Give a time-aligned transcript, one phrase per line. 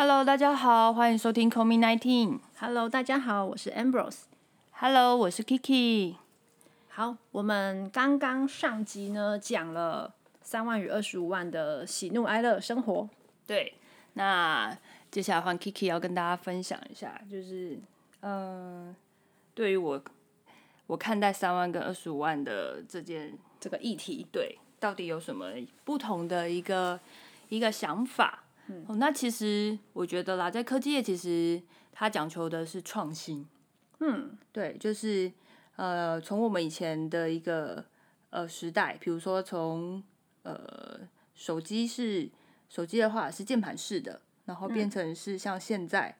[0.00, 2.38] Hello，大家好，欢迎收听 Call Me Nineteen。
[2.60, 4.26] Hello，大家好，我是 Ambrose。
[4.70, 6.14] Hello，我是 Kiki。
[6.88, 13.08] 好，我们刚刚上集呢讲了三万与二十五万的喜怒哀乐生活。
[13.44, 13.74] 对，
[14.12, 14.72] 那
[15.10, 17.76] 接下来换 Kiki 要跟大家分享一下，就是
[18.20, 18.94] 呃，
[19.52, 20.00] 对于我
[20.86, 25.46] 我看待三万跟二十五万的这件，这个议题，对，到底有什么
[25.84, 27.00] 不同的一个
[27.48, 28.44] 一个想法？
[28.68, 31.60] 嗯、哦，那其实我觉得啦，在科技业，其实
[31.92, 33.46] 它讲求的是创新。
[34.00, 35.32] 嗯，对，就是
[35.76, 37.84] 呃，从我们以前的一个
[38.30, 40.02] 呃时代，比如说从
[40.42, 41.00] 呃
[41.34, 42.28] 手机是
[42.68, 46.16] 手机的话是键盘式的，然后变成是像现在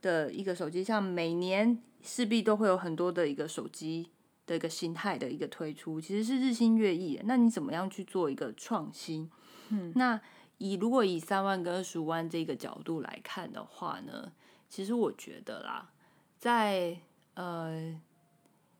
[0.00, 4.10] 的一个手机，像每年势必都会有很多的一个手机
[4.44, 7.20] 的一个形态的一个推出，其实是日新月异。
[7.24, 9.30] 那你怎么样去做一个创新？
[9.70, 10.20] 嗯，那
[10.62, 14.30] 以如果以三万跟二十五万这个角度来看的话呢，
[14.68, 15.90] 其实我觉得啦，
[16.38, 16.96] 在
[17.34, 18.00] 呃，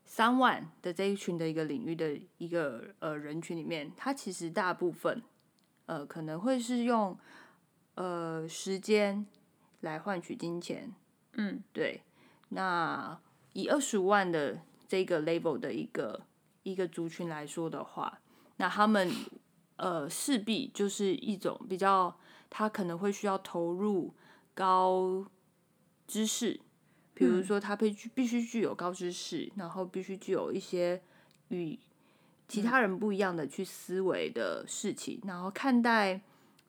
[0.05, 5.21] 三万的这一群的一个领域的一个呃人群里面，它其实大部分
[5.87, 7.17] 呃可能会是用
[7.95, 9.25] 呃时间
[9.81, 10.89] 来换取金钱，
[11.33, 12.01] 嗯，对。
[12.47, 13.19] 那
[13.51, 16.21] 以二十五万的这个 level 的一个
[16.61, 18.21] 一个族群来说的话，
[18.55, 19.11] 那他们
[19.77, 22.15] 呃势必就是一种比较，
[22.49, 24.13] 他可能会需要投入
[24.53, 25.25] 高
[26.07, 26.59] 知识。
[27.15, 30.99] 比如说，他必须必须具有高知识，然后必须具有一些
[31.49, 31.77] 与
[32.47, 36.19] 其他人不一样的去思维的事情，然后看待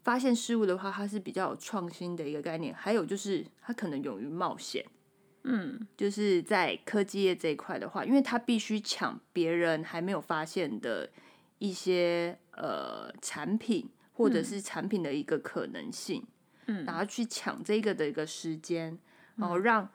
[0.02, 2.75] 发现事物的话，它是比较有创新的一个概念。
[2.75, 4.84] 还有就是，他可能勇于冒险，
[5.44, 11.08] 嗯，就是在科技业这一块的话，因为他必须抢别人还没有发现的
[11.58, 16.27] 一些呃产品，或者是产品的一个可能性，
[16.66, 18.98] 嗯，然后去抢这个的一个时间，
[19.37, 19.88] 然后让。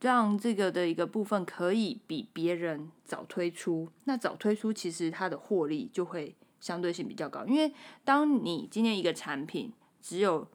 [0.00, 7.72] 让这个的一个部分可以比别人早推出，那早推出其实它的获利就会相对性比较高，因为
[8.04, 10.46] 当你今天一个产品只有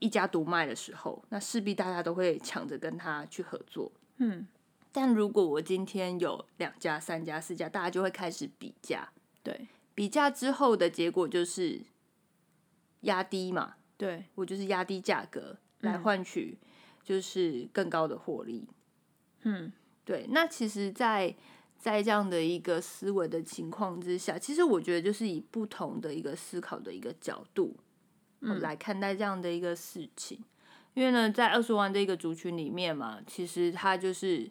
[0.00, 4.46] 一家独卖的时候，那势必大家都会抢着跟他去合作，嗯。
[4.92, 9.08] 但如果我今天有两家、三家、四家，大家就会开始比价，
[9.42, 11.80] 对，比价之后的结果就是
[13.00, 16.58] 压低嘛，对我就是压低价格来换取。
[17.06, 18.66] 就是更高的获利，
[19.42, 19.70] 嗯，
[20.06, 20.24] 对。
[20.30, 21.28] 那其实在，
[21.76, 27.76] 在在这样的一个思维的情况之下，其实我觉得就是以不同的一个思考的一个角度，
[28.40, 30.42] 嗯，来看待这样的一个事情。
[30.94, 34.50] 因为呢，在二十万这个族群里面嘛，其实它就是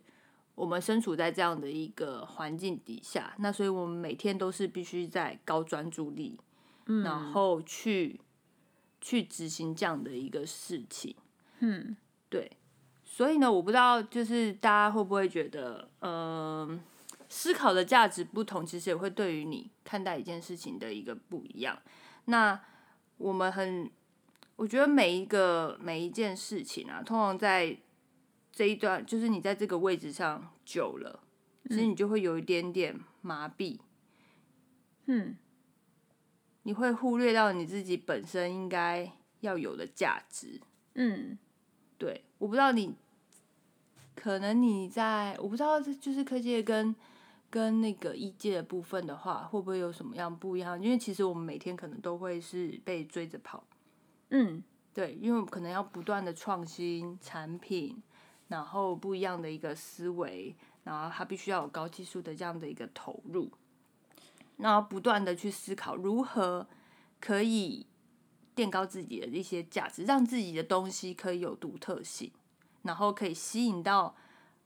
[0.55, 6.39] 我们身处在这样的一个环境底下，那所以我们每天都是必须在高专注力，
[6.85, 8.19] 嗯，然后去
[9.01, 11.15] 去执行这样的一个事情，
[11.59, 11.95] 嗯。
[12.29, 12.51] 对，
[13.05, 16.11] 所以呢，我不知道，就是大家会不会觉得，嗯、
[16.67, 16.79] 呃，
[17.29, 21.77] 思考的价值不同，其实也会对于你看待一件事情的一个不一样。
[22.25, 22.59] 那
[23.17, 23.87] 我们很，
[24.55, 27.77] 我觉得每一个每一件事情啊，通常在
[28.53, 31.19] 这一段，就是你在这个位置上久了，
[31.67, 33.79] 其实你就会有一点点麻痹，
[35.07, 35.35] 嗯，
[36.61, 39.11] 你会忽略到你自己本身应该
[39.41, 40.61] 要有的价值，
[40.93, 41.37] 嗯。
[41.95, 42.93] 对，我不知道你，
[44.13, 46.93] 可能你在我不知道，就是科技跟
[47.49, 50.81] 跟那个医界的部分的话，会不会有什么样不一样？
[50.81, 53.65] 因为其实我们每天可能都会是被追着跑，
[54.31, 54.61] 嗯，
[54.93, 58.03] 对，因为可能要不断的创新产品，
[58.53, 63.51] 然后不一样的一个思维，然后他必须要有高技术的这样的一个投入，
[64.57, 66.67] 然后不断的去思考如何
[67.19, 67.87] 可以。
[68.55, 72.31] 垫高自己的一些价值，让自己的东西可以有独特性，
[72.83, 74.15] 然后可以吸引到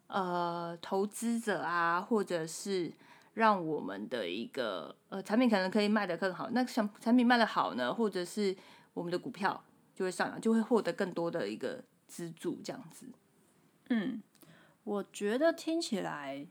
[0.08, 2.92] 呃投资者啊，或者是
[3.36, 6.50] 让我们的一个呃产品可能可以卖得更好。
[6.50, 8.54] 那想产品卖得好呢，或者是
[8.94, 9.64] 我们的股票
[9.96, 13.08] 就会上涨，就会获得更多的一个资助，这样子。
[13.90, 14.22] 嗯，
[14.84, 16.48] 我觉得听起来。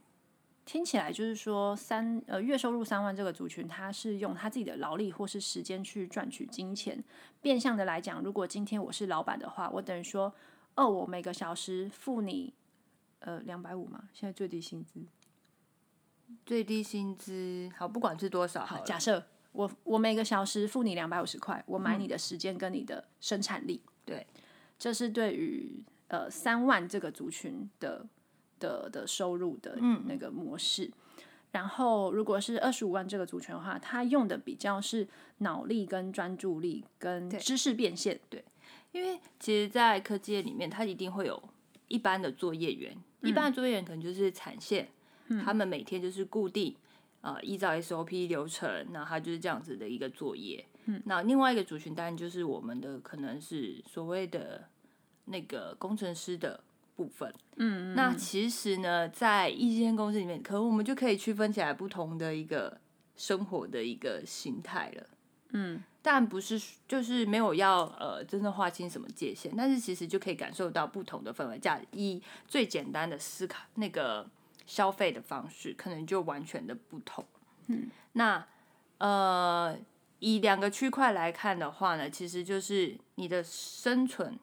[0.64, 7.00] 听起来就是说三呃月收入三万这个族群，他是用他自己的劳力或是时间去赚取金钱。
[7.40, 10.34] 变相的来讲，如果今天我是老板的话，我等于说，
[10.74, 12.52] 哦，我每个小时付你
[13.20, 15.06] 呃两百五嘛，现在最低薪资，
[16.44, 24.26] 最低薪资好，不管是多少好，假设我我每个小时付你两百五十块，我买你的时间跟你的生产力，对，
[24.76, 28.06] 这是对于呃三万这个族群的。
[28.58, 29.76] 的的收入的
[30.06, 30.90] 那个模式，
[31.50, 35.06] 然后如果是二十五万这个族群的话，它用的比较是
[35.40, 38.42] 脑力跟专注力跟知识变现，对，
[38.92, 41.50] 因为其实，在科技业里面，它一定会有
[41.88, 44.88] 一般的作业员，一般的作业员可能就是产线，
[45.44, 46.74] 他们每天就是固定
[47.20, 50.64] 呃依照 SOP 流程，那他就是这样子的一个作业。
[50.86, 54.66] 嗯，那另外一个族群当然就是我们的可能是所谓的
[55.26, 56.58] 那个工程师的
[56.96, 57.32] 部分。
[57.56, 62.80] 嗯那其实呢，在一间公司里面，可能我们就可以区分起来不同的一个
[63.16, 65.06] 生活的一个形态了。
[65.50, 71.58] 嗯，但不是就是没有要呃真的划清什么界限，但是其实就可以感受到不同的氛围。
[71.58, 74.28] 价以最简单的思考那个
[74.66, 77.24] 消费的方式，可能就完全的不同。
[77.68, 78.46] 嗯，那
[78.98, 79.76] 呃。
[80.18, 84.36] 以两个区块来看的话呢，其实就是你的生存、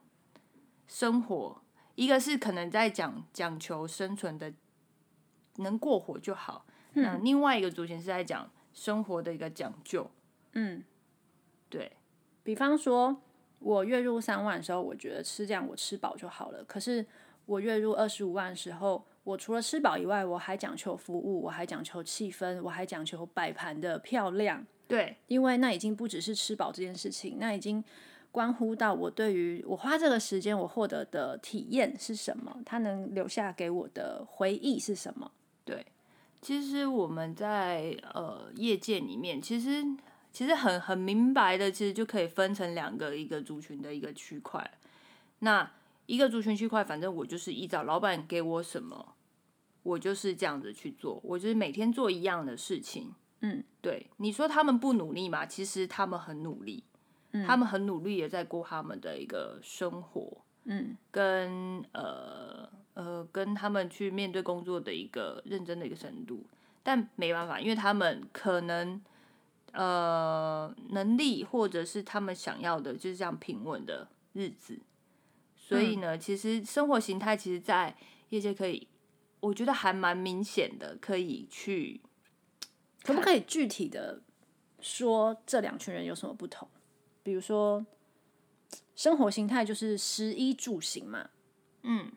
[0.94, 1.60] 生活，
[1.96, 4.54] 一个是可能在讲讲求生存的，
[5.56, 6.68] 能过活就好。
[6.92, 10.08] 那另外一个族群是在讲生活的一个讲究。
[10.52, 10.84] 嗯，
[11.68, 11.94] 对。
[12.44, 13.24] 比方说，
[13.58, 16.64] 我月入三万的时候，我觉得吃这样我吃饱就好了。
[16.66, 17.04] 可是
[17.48, 24.64] 我月入二十五万的时候，我除了吃饱以外，我还讲求服务，我还讲求气氛，我还讲求摆盘的漂亮。
[24.88, 27.84] 对，因为那已经不只是吃饱这件事情，那已经
[28.34, 35.32] 关乎到我对于我花这个时间我获得的体验是什么，它能留下给我的回忆是什么。
[35.64, 35.86] 对，
[36.42, 39.86] 其实我们在呃业界里面，其实
[40.32, 44.68] 其实很很明白的，其实就可以分成两个一个族群的一个区块。
[45.40, 45.72] 那
[46.08, 49.14] 一个族群区块，反正我就是依照老板给我什么，
[49.84, 53.14] 我就是这样子去做，我就是每天做一样的事情。
[53.42, 55.46] 嗯，对，你说他们不努力嘛？
[55.46, 56.84] 其实他们很努力，
[57.46, 66.46] 他们很努力也在过他们的一个生活，嗯，跟呃呃跟他们去面对工作的一个认真的一个程度，
[66.84, 69.02] 但没办法，因为他们可能
[69.72, 74.80] 呃能力或者是他们想要的就是这样平稳的日子，
[75.56, 77.96] 所以呢，其实生活形态其实，在
[78.30, 78.88] 业界可以，
[79.40, 82.02] 我觉得还蛮明显的，可以去。
[83.04, 84.22] 可不可以具体的
[84.80, 86.66] 说这两群人有什么不同？
[87.24, 87.84] 比如说
[88.96, 91.30] 生活形态就是食衣住行嘛，
[91.82, 92.12] 嗯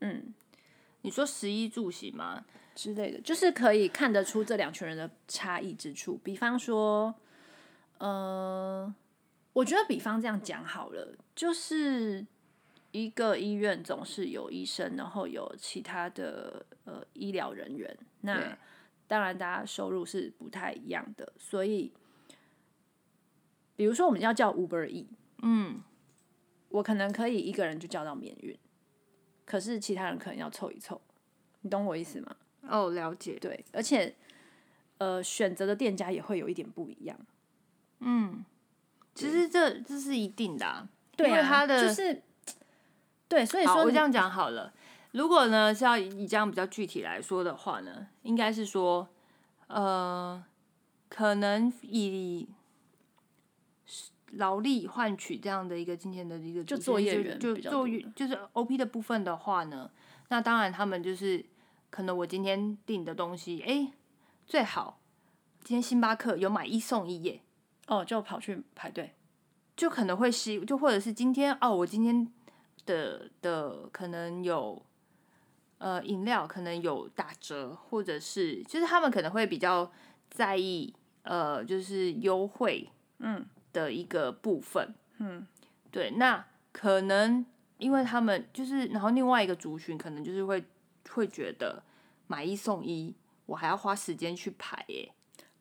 [0.00, 0.32] 嗯，
[1.02, 6.18] 你说食衣住行吗之类的，就是可以看得出这两群人的差异之处。
[6.24, 7.14] 比方说，
[7.98, 8.94] 呃，
[9.52, 12.24] 我觉得比方这样讲好了，就是
[12.92, 18.56] 一个医院总是有医生，然后有其他的呃医疗人员，那。
[19.08, 21.92] 当然，大家收入是不太一样的，所以，
[23.82, 25.08] 比如说我们要叫 Uber E，
[25.42, 25.82] 嗯，
[26.68, 28.56] 我可能可以一个人就叫到免运，
[29.44, 31.00] 可是其他人可能要凑一凑，
[31.62, 32.36] 你懂我意思吗？
[32.68, 33.36] 哦，了解。
[33.40, 34.14] 对，而且，
[34.98, 37.18] 呃，选择的店家也会有一点不一样。
[37.98, 38.44] 嗯，
[39.16, 40.86] 其实这这是一定的，
[41.16, 42.22] 对啊，他的就是，
[43.26, 44.72] 对，所以说我这样讲好了。
[45.10, 49.08] 如果呢是要以这样比较具体来说的话呢，应该是说，
[49.66, 50.40] 呃，
[51.08, 52.46] 可能以
[54.32, 59.90] 劳力换取这样的一个金钱的一个就作业员就作业就是 O P 的部分的话呢，
[60.28, 61.44] 那当然他们就是
[61.90, 63.92] 可能我今天订的东西，哎，
[64.46, 65.00] 最好
[65.62, 67.40] 今天星巴克有买一送一耶，
[67.86, 69.14] 哦，就跑去排队，
[69.76, 72.26] 就可能会是就或者是今天哦，我今天
[72.86, 74.82] 的的可能有。
[75.78, 79.90] 呃，饮料可能有打折，或者是就是他们可能会比较
[80.30, 85.46] 在意，呃，就是优惠，嗯的一个部分，嗯，
[85.90, 87.44] 对，那可能
[87.78, 90.64] 因为他们就是，然后另外一个族群可能就是会
[91.10, 91.82] 会觉得
[92.26, 93.14] 买一送一，
[93.46, 95.12] 我还要花时间去排，耶。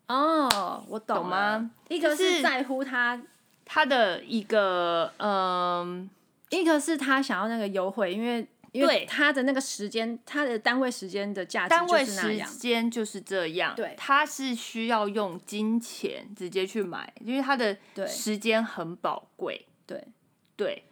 [0.08, 1.72] 哦，我懂吗？
[1.89, 3.22] 一个是在乎他
[3.65, 6.10] 他的一个，嗯，
[6.50, 8.48] 一个是他想要那个优惠，因为。
[8.72, 12.48] 因为他的那个时间，他的单位时间的价值就是那样。
[12.48, 13.75] 时间就是这样。
[13.75, 19.68] 对，他是需要用金钱直接去买，因为他的时间很宝贵。
[19.86, 20.08] 对
[20.56, 20.86] 对，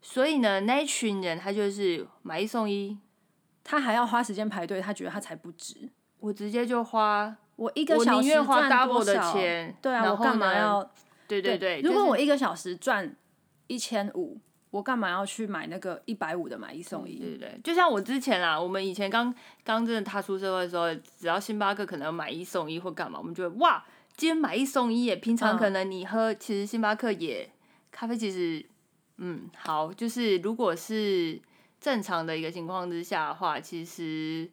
[0.00, 2.96] 所以呢，那一群人他就是买一送一，
[3.62, 5.90] 他还要花时间排队，他觉得他才不值。
[6.20, 10.90] 我直接就花，我一个小时赚 double 的钱，对啊，我干嘛要？
[11.28, 13.14] 对对对，如果我一个小时赚
[13.66, 14.38] 一千五。
[14.70, 17.18] 我干嘛要去买那个一百五的买一送一？
[17.18, 19.34] 对对，就像我之前啊，我们以前刚
[19.64, 23.84] 刚真的踏出社会的时候，只要星巴克可能买一送一或干嘛，我们就会哇，
[24.16, 25.16] 今天买一送一耶！
[25.16, 27.50] 平常可能你喝，其实星巴克也
[27.90, 28.64] 咖啡，其实
[29.16, 31.40] 嗯好，就是如果是
[31.80, 34.48] 正常的一个情况之下的话，其实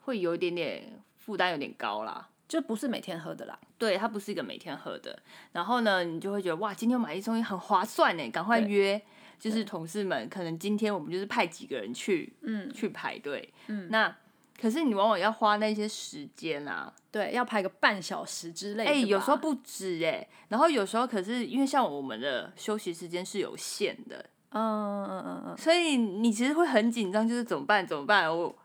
[0.00, 2.28] 会有一点点负担，有点高啦。
[2.48, 3.58] 就不是每天喝的啦。
[3.76, 5.18] 对，它不是一个每天喝的。
[5.50, 9.02] 然后呢，你就会觉得哇，今天买一送一很划算呢，赶快约。
[9.38, 14.14] 就是同事们，可能今天我们就是派几个人去，嗯，去排队，嗯，那
[14.58, 27.86] 可是你往往要花那些时间啊，对，要排个半小时之类，哎，有时候不止哎，然后有时候可是因为像我们的休息时间是有限的，嗯嗯嗯嗯，所以你其实会很紧张，就是怎么办？
[27.86, 28.34] 怎么办？
[28.34, 28.56] 我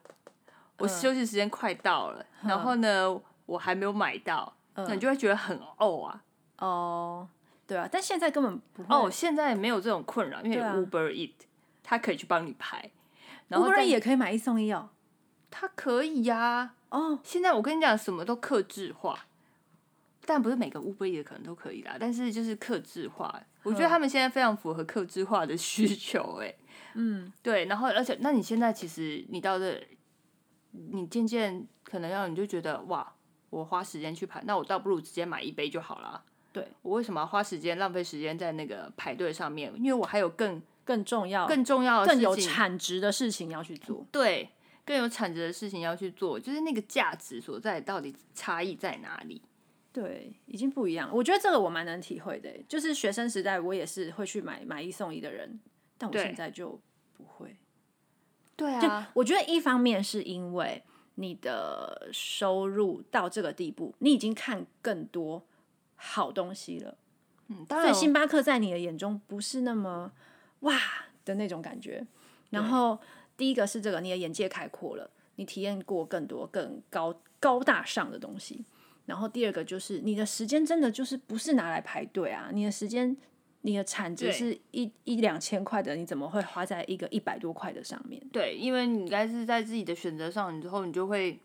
[0.77, 4.53] 我休息时间快到了，然后呢，我还没有买到，
[4.89, 6.23] 你就会觉得很呕啊，
[6.59, 7.27] 哦。
[7.71, 8.93] 对啊，但现在根本不会。
[8.93, 11.31] 哦，现在没有这种困扰，因为 Uber Eat，
[11.81, 12.91] 它可以去帮你排。
[13.49, 14.89] Uber 也可以买一送一哦。
[15.49, 16.75] 它可以呀。
[16.89, 19.17] 哦，现在我跟你讲，什么都克制化，
[20.25, 21.95] 但不是每个 Uber Eat 可能都可以啦。
[21.97, 26.41] 但是就是克制化，我觉得他们现在非常符合克制化的需求。
[26.41, 26.53] 哎，
[26.95, 27.63] 嗯，对。
[27.67, 29.81] 然后，而且，那你现在其实你到这，
[30.71, 33.13] 你渐渐可能要，你就觉得哇，
[33.49, 36.25] 我花时间去排，那我倒不如直接买一杯就好了。
[36.53, 39.73] 对我为什么要花时间浪费时间在那个排队上面？
[39.77, 44.05] 因为我还有更更重要、更重要的、更有产值的事情要去做。
[44.11, 44.49] 对，
[44.83, 49.41] 更有产值的事情要去做，就是那个价值所在到底差异在哪里？
[49.93, 51.09] 对，已经不一样。
[51.13, 52.49] 我觉得这个我蛮能体会的。
[52.67, 55.59] 就是学生时代我也是会去买买一送一的人，
[55.97, 56.79] 但我现在就
[57.13, 57.55] 不会。
[58.55, 60.83] 对啊，我觉得一方面是因为
[61.15, 65.43] 你的收入到这个地步，你已经看更多。
[66.03, 66.97] 好东西了，
[67.49, 70.11] 嗯，所以星巴克在你的眼中不是那么
[70.61, 70.75] 哇
[71.23, 72.03] 的那种感觉。
[72.49, 72.99] 然后
[73.37, 78.65] 第一个是这个，你的眼界开阔了，你体验过更多更高高大上的东西。
[79.05, 83.15] 然后第二个就是你的时间真的就是不是拿来排队啊，你的时间
[83.61, 88.19] 你的产值是一一两千块的，你怎么会花在一个一百多块的上面？
[88.33, 91.39] 对，因为你应该是在自己的选择上，你之后你就会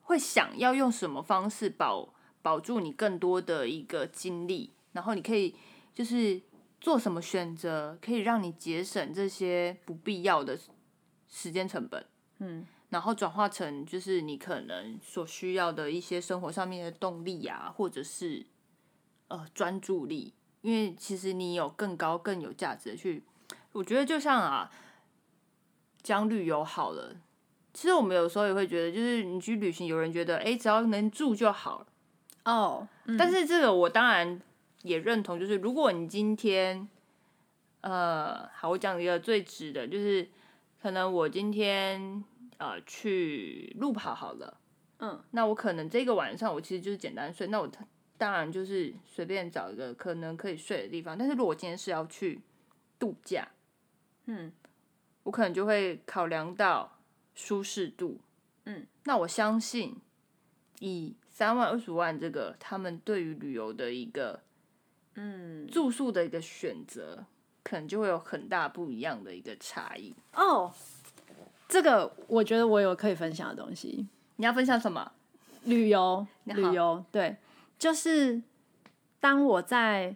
[0.00, 2.14] 会想要用什么方式保。
[2.42, 5.54] 保住你更多的一个精力，然后你可以
[5.94, 6.42] 就是
[6.80, 10.58] 做什么选择，可以让你节省这些不必要的
[11.28, 12.04] 时间成本，
[12.40, 18.44] 嗯，然后转化成就是你可能所需要的一些生活上面的动力啊，或者是
[19.28, 23.22] 呃专注力，因为其实你有更高更有价值的去，
[23.72, 24.70] 我觉得就像啊
[26.02, 27.16] 讲旅游好了，
[27.72, 31.86] 其实我们有时候也会觉得，就是你去旅行，有人觉得哎只要能住就好
[32.44, 32.52] 了。
[32.52, 34.40] 哦，但是这个我当然
[34.82, 36.88] 也认同，就是如果你今天，
[37.82, 40.28] 呃，好，我讲一个最直的，就是
[40.82, 42.24] 可能我今天
[42.58, 44.58] 呃去路跑好了，
[44.98, 47.70] 嗯，那我可能这个晚上我其实就是简单睡，那我
[48.18, 51.16] 当然就是随便找一个可能可以睡的地方。
[51.16, 52.40] 但是如果我今天是要去
[52.98, 53.46] 度假，
[54.26, 54.52] 嗯，
[55.22, 56.98] 我可能就会考量到
[57.36, 58.18] 舒适度，
[58.64, 59.96] 嗯，那我相信
[60.80, 61.14] 以。
[61.42, 64.38] 三万二十万，这个他们对于旅游的一个，
[65.16, 67.26] 嗯，住宿的一个选择，
[67.64, 70.72] 可能就会有很大不一样的一个差异哦。
[71.68, 74.06] 这个我觉得我有可以分享的东西。
[74.36, 75.10] 你要分享什么？
[75.64, 77.36] 旅游，旅游，对，
[77.76, 78.40] 就是
[79.18, 80.14] 当我在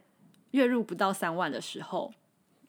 [0.53, 2.15] 月入不到三万的时候，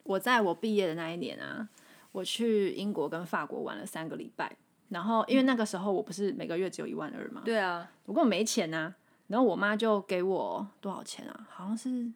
[0.02, 1.68] 我在我毕业的那一年啊，
[2.10, 4.56] 我去英国跟法国玩了三个礼拜。
[4.88, 7.42] 然后，因为那个时候我不是每个月只有一万二吗？
[7.44, 8.94] 对啊，我根本没钱呐。
[9.26, 11.46] 然后我妈就给我多少钱啊？
[11.50, 12.10] 好像是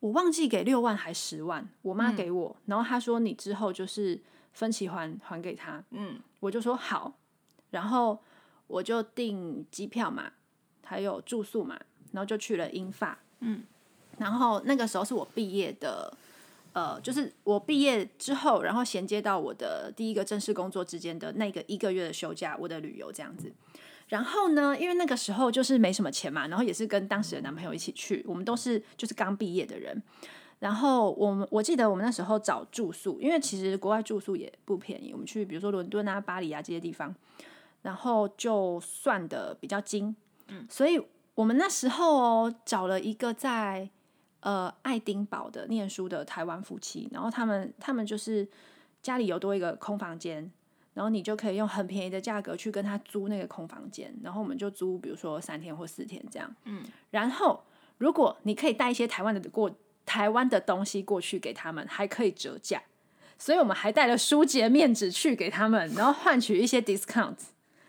[0.00, 2.56] 我忘记给六万还十万，我妈给我。
[2.66, 4.18] 然后她说你之后就是
[4.52, 5.84] 分期还还给她。
[5.90, 7.12] 嗯，我就说好。
[7.70, 8.18] 然后
[8.66, 10.32] 我就订机票嘛，
[10.82, 11.78] 还有住宿嘛，
[12.12, 13.18] 然后就去了英法。
[13.40, 13.62] 嗯，
[14.18, 16.16] 然后那个时候是我毕业的。
[16.74, 23.52] 呃，就是我毕业之后，然后衔接到我的第一个正式工作之间的那个一个月的休假，我的旅游这样子。
[24.08, 30.02] 然后呢，因为那个时候就是没什么钱嘛，然后也是跟当时的男朋友一起去，我们都是就是刚毕业的人。
[30.58, 37.14] 然后我们我记得我们那时候找住宿，因为其实国外住宿也不便宜，我们去比如说伦敦啊、巴黎啊这些地方，
[37.82, 40.14] 然后就算的比较精。
[40.48, 41.00] 嗯，所以
[41.36, 43.90] 我们那时候哦找了一个在。
[44.44, 48.46] 呃，爱丁堡的念书的台湾夫妻，然后他们他们就是
[49.00, 50.52] 家里有多一个空房间，
[50.92, 56.54] 然后你就可以用很便宜的价格去跟他租那个空房间，然后我们就租，比如说三天或四天这样。
[56.64, 57.64] 嗯，然后
[57.96, 59.74] 如果你可以带一些台湾的过
[60.04, 62.82] 台湾的东西过去给他们，还可以折价，
[63.38, 67.36] 所以我们还带了书籍的面纸去给他们，然后换取一些 discount。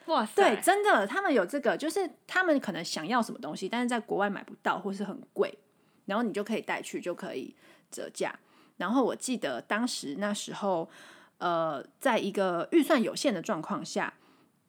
[0.06, 5.54] 哇塞，对，真的，他们有这个，就是他们可能想要什么东西，但是在国外买不到，或是很贵。
[6.06, 7.56] 然后你就可以带去，就可以
[7.92, 8.38] 折价。
[8.78, 10.90] 然后我记得当时那时候，
[11.38, 14.14] 呃，在一个预算有限的状况下，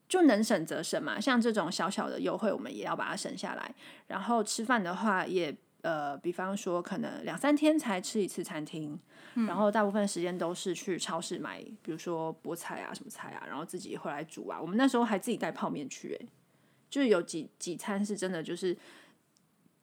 [0.09, 1.21] 就能省则省嘛。
[1.21, 3.75] 像这种小小的优惠，我们也要把它省下来。
[4.07, 5.53] 然后吃饭的话，也
[5.83, 8.97] 呃，比方说可能两三天才吃一次餐厅，
[9.35, 14.57] 然后大部分时间都是去超市买，比如说菠菜啊、什么菜啊，然后自己回来煮啊。
[14.61, 16.29] 我们那时候还自己带泡面去，诶，
[16.89, 18.77] 就是有几几餐是真的就是。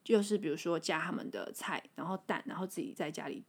[0.04, 3.42] 就是比如说加他们的菜，然后蛋，然后自己在家里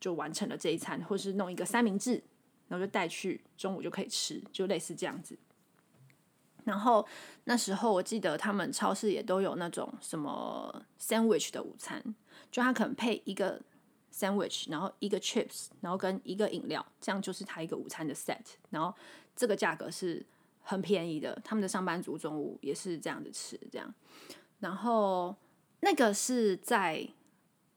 [0.00, 2.22] 就完成了这一餐，或是弄一个三明治，
[2.68, 5.38] 然后就带去中午就可以吃，就类似这样子。
[6.64, 7.06] 然后
[7.44, 12.02] 那时候我记得他们超市也都有那种什么 sandwich 的午餐，
[12.50, 13.60] 就他可能配一个
[14.10, 18.38] sandwich，然后一个 chips，然后跟一个饮料，这样就是他一个午餐的 set。
[18.70, 18.94] 然后
[19.36, 20.24] 这个价格是
[20.62, 23.94] 很便宜的，他们的上班族中午也是这样子吃，这样，
[24.58, 25.36] 然后。
[25.84, 27.08] 那个是在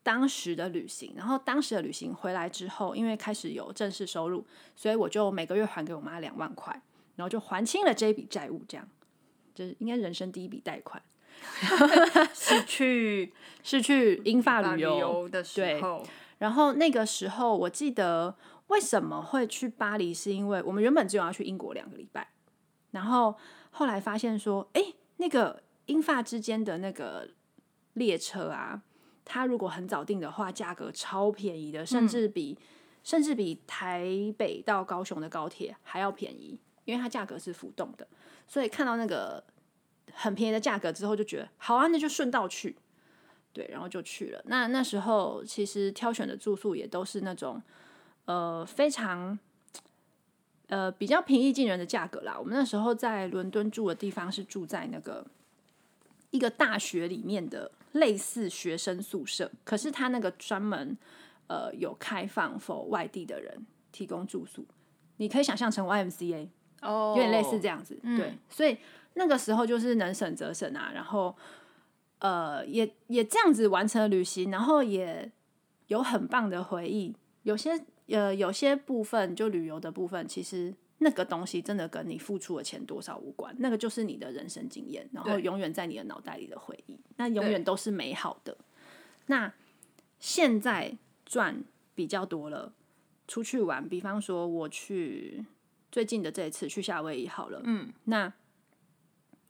[0.03, 4.45] 当时的旅行，然后当时的旅行回来之后，因为开始有正式收入，
[4.75, 6.79] 所以我就每个月还给我妈两万块，
[7.15, 8.87] 然后就还清了这一笔债务，这样
[9.55, 11.01] 就是应该人生第一笔贷款，
[12.35, 13.33] 是去
[13.63, 16.05] 是去英法旅游的时候。
[16.37, 18.35] 然后那个时候我记得
[18.67, 22.27] 为什么会去巴黎，是因为我们原本只有要去英国两个礼拜，
[22.91, 23.35] 然后
[23.71, 27.27] 后来发现说，哎，那个英法之间的那个。
[27.95, 28.81] 列车啊，
[29.25, 32.57] 它如果很早订的话，价格超便宜的，甚至比
[33.03, 34.05] 甚至比台
[34.37, 38.07] 北到高雄的高铁还要便宜，因为它价格是浮动的。
[38.47, 39.43] 所以看到那个
[40.13, 42.75] 很便宜的价格之后，就觉得好啊，那就顺道去。
[43.53, 44.41] 对，然后就去了。
[44.45, 47.61] 那那时候其实挑选的住宿也都是那种
[48.25, 49.39] 呃非常
[50.67, 52.35] 呃比较平易近人的价格啦。
[52.37, 55.25] 我们那时候在伦敦住的地方是住在那个
[56.31, 57.71] 一个大学里面的。
[57.95, 60.97] 类似学生宿舍，可是他那个专门
[61.47, 64.65] 呃有开放 for 外地的人提供住宿，
[65.17, 66.47] 你可以想象成 YMCA
[66.81, 68.77] 哦，有点类似这样子，对，所以
[69.13, 71.35] 那个时候就是能省则省啊，然后
[72.19, 75.31] 呃也也这样子完成了旅行，然后也
[75.87, 80.73] 有很棒的回忆，有些呃有些部分就旅游的部分，其实。
[80.99, 88.57] 那个东西真的跟你付出的钱多少无关，那个就是你的人生经验，然后永远在你的脑袋里的回忆，那永远都是美好的。
[89.25, 89.53] 那
[90.19, 92.73] 现在赚比较多了，
[93.27, 95.45] 出去玩，比方说我去
[95.91, 98.31] 最近的这一次去夏威夷好了，嗯，那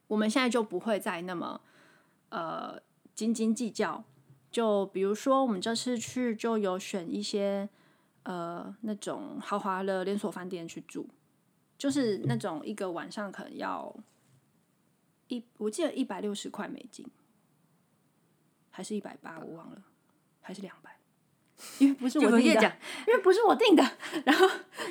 [0.08, 1.62] 我们现在就不会再那么
[2.30, 2.82] 呃
[3.14, 4.04] 斤斤计较。
[4.52, 7.68] 就比如说我们这次去就有选一些
[8.24, 11.08] 呃那种豪华的连锁饭店去住。
[11.78, 13.96] 就是那种一个晚上可能要
[15.28, 17.06] 一，我记得一百六十块美金，
[18.72, 19.82] 还是一百八，我忘了，
[20.42, 20.98] 还是两百，
[21.80, 23.84] 因为不是我定的，因为不是我定的。
[24.26, 24.48] 然后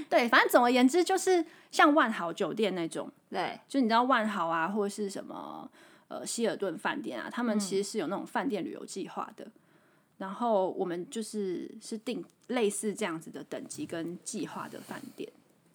[0.08, 5.70] 对，反正总而言之，就是像万豪酒店那种，对，就你知道万豪啊，或者是什么
[6.08, 9.46] 呃希尔顿饭店啊，他们其实是有那种饭店旅游计划的。
[10.16, 15.28] 然后我们就是是定类似这样子的等级跟计划的饭店。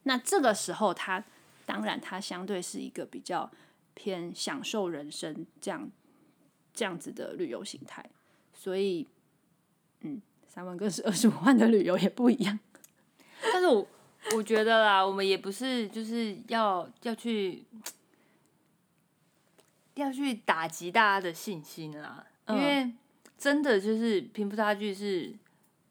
[0.03, 1.23] 那这个时候，他
[1.65, 3.49] 当然他相对是一个比较
[3.93, 5.89] 偏享受人生这样
[6.73, 8.03] 这样子的旅游形态，
[8.53, 9.05] 所以，
[10.01, 12.57] 嗯，三万跟是二十五万的旅游也不一样。
[13.53, 13.85] 但是我
[14.35, 17.65] 我觉得啦，我们也不是就是要要去
[19.95, 22.91] 要去打击大家的信心啦，因为
[23.37, 25.33] 真的就是贫富差距是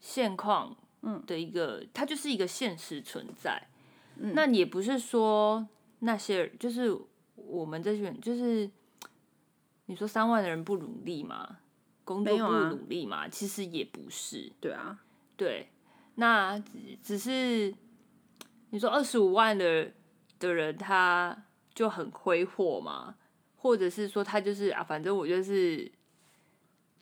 [0.00, 3.68] 现况嗯的一个，它就是一个现实存在。
[4.20, 5.66] 那也不是说
[6.00, 6.96] 那些就是
[7.34, 8.68] 我们这群，就是
[9.86, 11.58] 你说三万的人不努力嘛？
[12.04, 13.28] 工作不努力吗？
[13.28, 14.50] 其实也不是。
[14.60, 14.98] 对啊，
[15.36, 15.68] 对，
[16.16, 16.58] 那
[17.02, 17.74] 只是
[18.70, 19.92] 你说二十五万的
[20.38, 23.14] 的人他就很挥霍嘛，
[23.56, 25.90] 或者是说他就是啊，反正我就是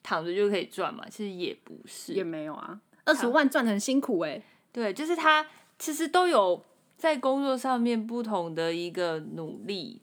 [0.02, 4.42] 躺着就可以赚嘛，其实也不是，也没有啊，二十五万赚的很辛苦哎。
[4.72, 5.46] 对，就是他
[5.79, 6.64] 其实都有。
[6.96, 10.00] 在工作上面不同的一个努力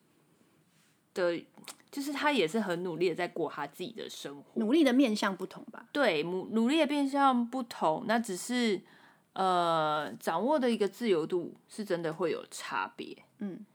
[1.14, 1.44] 的，
[1.92, 4.44] 就是他也是很努力的在过他自己的生活。
[4.56, 5.88] 努力的面向不同吧？
[5.92, 8.82] 对，努努力的面向不同，那只是
[9.34, 13.18] 呃掌握的一个自由度是真的会有差别。
[13.40, 13.66] 嗯，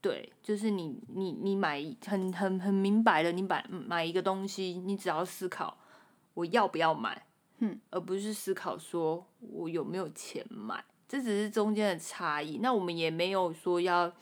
[0.00, 5.76] 对，就是你你你买很很很明白的，你买买一个东西，你只要思考
[6.32, 7.26] 我要不要买，
[7.58, 10.82] 嗯，而不是思考说我有没有钱买。
[11.14, 14.12] 这只是中间的差异，那我们也没有说要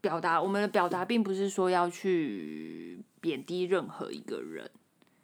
[0.00, 4.70] 表达，我们的表达并不是说要去贬低任何一个人，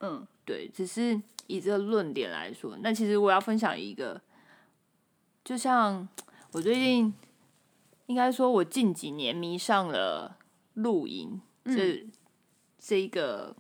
[0.01, 4.21] 嗯，对，只是以这个论点来说，那其实我要分享一个，
[5.45, 6.09] 就像
[6.51, 7.15] 我最近
[8.07, 10.37] 应该说，我近几年迷上了
[10.73, 12.05] 露营，这
[12.81, 13.55] 这一个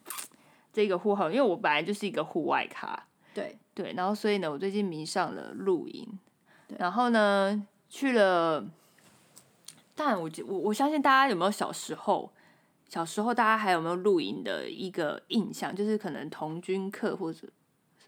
[0.73, 3.57] 这一个户号，因为我本来就是一个户外咖，对。
[3.77, 6.19] 对，然后所以呢，我最近迷上了露营，
[6.79, 8.65] 然后呢去了，
[9.95, 12.31] 但我觉我我相信大家有没有小时候，
[12.89, 17.47] 小时候大家还有没有露营的一个印象，就是可能童军课或者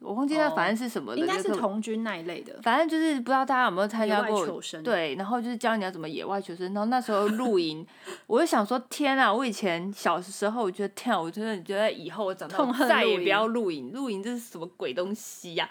[0.01, 2.61] 我忘记那反正是什么的，应该是童军那一类的。
[2.62, 6.66] 反正就是不知道大家有没有参加过求生，对，然后就是教你要怎么野外求生。
[6.75, 7.85] 然后那时候露营，
[8.27, 9.33] 我就想说，天啊！
[9.33, 15.69] 我以前小时候，我觉得天啊，我真的觉得以后我长大再也不要露营，露营这是什么鬼东西呀、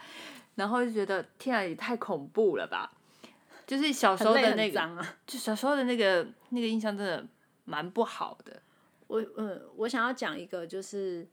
[0.55, 2.91] 然后就觉得天啊，也太恐怖了吧！
[3.67, 5.05] 就是小时候的那个。
[5.27, 7.25] 就小时候的那个那个印象真的
[7.65, 8.61] 蛮不好的。
[9.07, 11.27] 我嗯，我想要讲一个，就是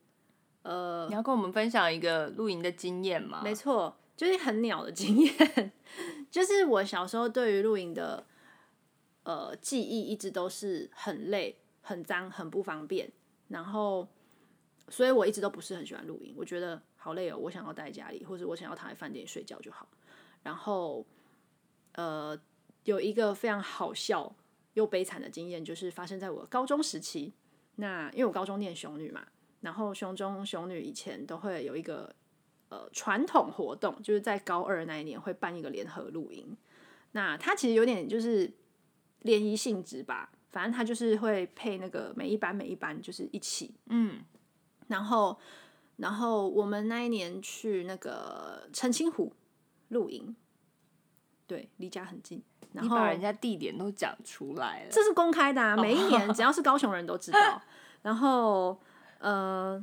[0.62, 3.40] 呃你，要跟我们分享一个露营的经验吗？
[3.42, 5.72] 没错，就是很鸟的经验。
[6.30, 8.24] 就是我小时候对于露营的
[9.24, 13.10] 呃记忆一直都是很累、很脏、很不方便，
[13.48, 14.08] 然后
[14.88, 16.34] 所以我一直都不是很喜欢露营。
[16.36, 19.88] 我觉得好累哦，我想要待在家里，或者我想要躺在饭店里睡觉就好。
[20.44, 21.04] 然后
[21.94, 22.40] 呃，
[22.84, 24.32] 有一个非常好笑
[24.74, 27.34] 又悲惨的经验，就是发生在我高中时期。
[27.76, 29.26] 那因为我高中念雄女嘛，
[29.62, 32.14] 然后雄中雄女以前都会有一个
[32.68, 36.56] 呃传统活动，就是在高二那一年会办一个联合露营。
[37.12, 38.48] 那它其实有点就是
[39.22, 44.22] 联谊性质吧，反正它就是会配那个每一班每一班就是一起，嗯，
[44.88, 45.38] 然后
[46.02, 49.32] 然后我们那一年去那个澄清湖
[49.90, 50.34] 露营，
[51.46, 52.42] 对，离家很近。
[52.72, 57.62] 然后你把人家地点都讲出来了，这是公开的啊，每一年 只要是高雄人都知道。
[58.02, 58.76] 然后
[59.18, 59.80] 呃，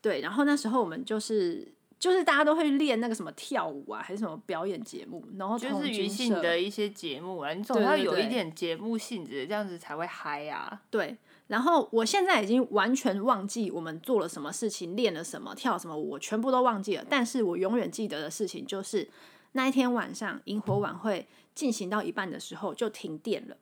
[0.00, 10.80] 对，然后那时候我们就是就是大家都会练那个什么跳舞啊，还是什么表演节目，然后就是娱童军性的一些节目啊，你总要有一点节目性质，这样子才会嗨啊。
[10.90, 11.16] 对，
[11.50, 17.04] 然后我现在已经完全忘记我们做了什么事情，练了什么，跳什么舞，我全部都忘记了。
[17.10, 19.08] 但是我永远记得的事情就是
[19.52, 23.56] 那一天晚上萤火晚会进行到一半的时候就停电了。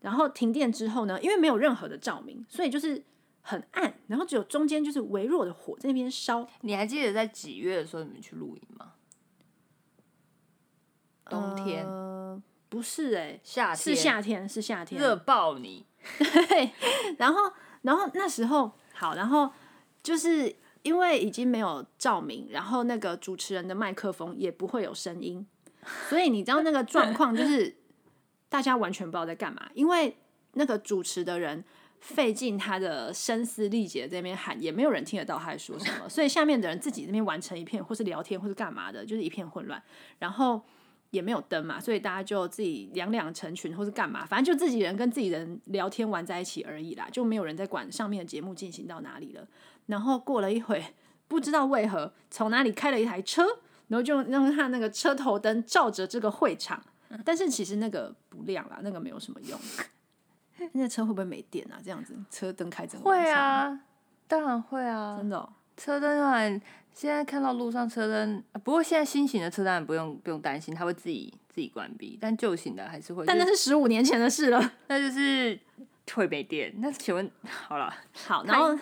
[0.00, 3.04] 然后停电之后呢，因为没有任何的照明，所以就是
[3.42, 6.44] 很暗，然后只有中间就是微弱的火在那边烧。
[6.62, 8.94] 你还记得在几月的时候你们去露营吗？
[11.30, 15.86] 冬天、呃、不是哎、夏天是夏天，是夏天，热爆你，
[17.18, 19.50] 然后，然后那时候好，然后
[20.02, 25.46] 就是因为已经没有照明，然后那个主持人的麦克风也不会有声音，
[26.08, 27.76] 所以你知道那个状况就是
[28.48, 30.16] 大家完全不知道在干嘛，因为
[30.52, 31.64] 那个主持的人
[32.00, 39.82] 费尽他的声嘶力竭在那边喊，也没有人听得到他在说什么，所以下面的人自己那边完成一片，或是聊天，或是干嘛的，就是一片混乱，
[40.18, 40.62] 然后。
[41.14, 49.46] 也没有灯嘛，所以大家就自己两两成群或是干嘛，反正就自己人跟自己人聊天玩在一起而已啦，就没有人在管上面的节目进行到哪里了。
[49.86, 50.84] 然后过了一会，
[51.28, 53.44] 不知道为何从哪里开了一台车，
[53.88, 56.82] 然后就让他那个车头灯照着这个会场，
[57.24, 59.58] 但是其实那个不亮啦，那个没有什么用。
[60.72, 61.78] 那车会不会没电啊？
[61.84, 63.80] 这样子车灯开整个晚会，啊，
[64.26, 65.16] 当然会啊。
[65.18, 66.60] 真的哦、车灯当然，
[66.94, 73.26] 现在看到路上车灯，呃不过现在新型的车当然不用不用担心，它会自己自己关闭，但旧型的还是会。
[73.26, 74.72] 但那是十五年前的事了。
[74.86, 75.58] 那就是
[76.14, 76.72] 会没电。
[76.78, 78.72] 那请问好了， 好，然后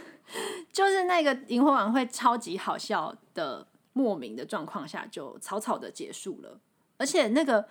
[0.71, 6.61] 就是那个萤火晚会超级好笑的莫名的状况下，就草草的结束了。
[6.99, 7.67] 而且那个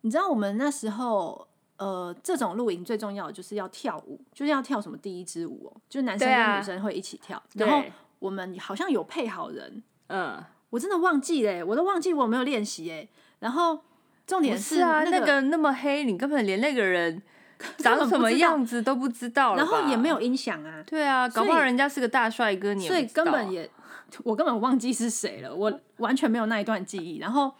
[0.00, 7.40] 你知道，我们那时候呃，这种露营最重要的就是要跳舞，就是要跳什么第一支舞哦，就是男生跟女生会一起跳。
[7.54, 7.92] 然后对
[8.24, 13.06] 我们好像有配好人，嗯，我真的忘记嘞，我都忘记我有没有练习哎。
[13.40, 13.78] 然后
[14.26, 17.22] 重点不是啊，那个那么黑，你根本连那个人
[17.76, 20.18] 长什么样子都不知道然后也没有。
[20.22, 23.68] 音响啊，对啊，搞不好人家是个大帅哥，你也所以根本也
[24.24, 27.18] 我根本忘记是谁了，我完全没有那一段记忆。
[27.18, 27.52] 然后，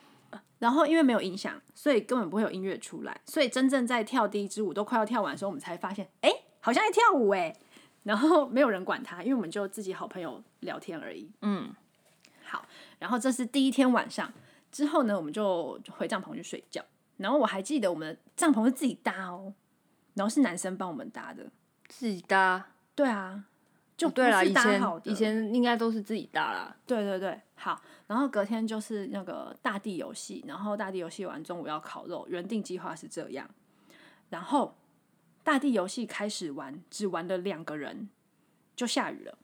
[0.61, 3.15] 然后因为没有音响，所以根本不会有音乐出来。
[3.27, 7.55] 所以真正在跳第一支舞都快要跳完的时候，我们才发现，哎、好像在跳舞哎。
[8.05, 11.29] 然后没有人管他，因为我们就自己好朋友聊天而已。
[11.43, 11.75] 嗯，
[12.45, 12.65] 好，
[12.99, 14.33] 然后这是第一天晚上
[14.71, 16.83] 之后呢，我们就回帐篷去睡觉。
[17.17, 19.53] 然后我还记得我们的帐篷是自己搭哦，
[20.15, 21.45] 然后是男生帮我们搭的。
[21.89, 22.67] 自己搭。
[22.95, 23.45] 对啊，
[23.97, 26.77] 就哦对啦，以前以前应该都是自己搭啦。
[26.87, 33.49] 对对对，好，然后隔天就是那个大地游戏，然后大地游戏完中午要烤肉，原定计划是这样，
[34.29, 34.77] 然后
[35.45, 38.09] 大地游戏开始玩，只玩了两个人
[38.75, 39.39] 就下雨了，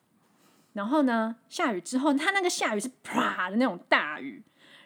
[0.72, 4.42] 然后呢，下雨之后，他那个下雨是啪的那种大雨，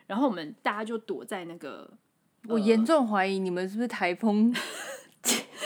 [0.09, 1.91] 然后我们大家就躲在那个
[2.49, 4.55] 我严重怀疑你们是不是台风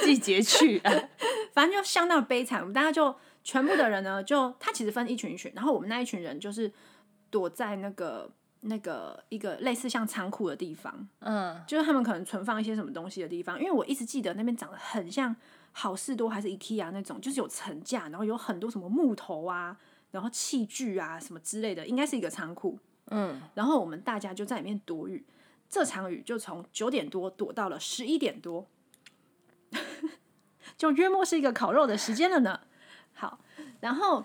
[0.03, 0.93] 季节去啊。
[1.53, 2.61] 反正就相当悲惨。
[2.61, 6.71] 我们大家就全部的人呢，就他其实分一群一群，然后我们那一群人就是
[7.31, 13.59] 躲在那个那个一个类似像仓库的地方，嗯，就是他们可能存放一些什么东西的地方。
[13.59, 15.35] 因为我一直记得那边长得很像
[15.73, 19.77] 好事多还是 IKEA 那种，就是有层架，然后有很多什么木头啊，
[20.11, 22.79] 然后器具啊什么之类的，应该是一个仓库。
[23.11, 25.25] 嗯，然后我们大家就在里面躲雨，
[25.71, 28.67] 这场雨就从九点多躲到了十一点多，
[30.77, 32.61] 就约莫是一个烤肉的时间了呢。
[33.15, 33.39] 好，
[33.81, 34.25] 然后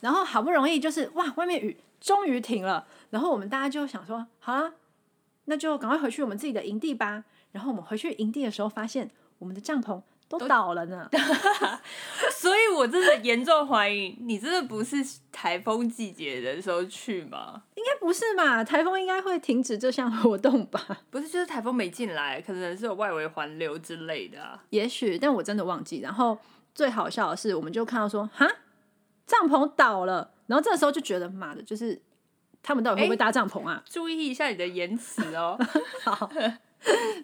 [0.00, 4.74] 然后好不容易就是哇，外面雨终于停了，然后我们大家就想说，好了，
[5.46, 7.24] 那就赶快回去我们自己的营地吧。
[7.52, 11.08] 然后我们回去营地的时候，发现我们的帐篷都倒了呢。
[12.30, 14.96] 所以我真的严重怀疑，你真的不是
[15.32, 17.62] 台风季节的时候去吗？
[17.74, 18.62] 应该不是吧？
[18.62, 20.80] 台风应该会停止这项活动吧？
[21.10, 24.62] 不是，就是台风没进来，可能是有外围环流之类的啊。
[24.70, 26.00] 也许，但我真的忘记。
[26.00, 26.38] 然后
[26.74, 28.46] 最好笑的是，我们就看到说，哈，
[29.26, 30.32] 帐篷倒了。
[30.46, 32.00] 然后这个时候就觉得，妈的，就是
[32.62, 33.82] 他们到底会不会搭帐篷啊？
[33.86, 35.58] 注意一下你的言辞哦。
[36.04, 36.30] 好，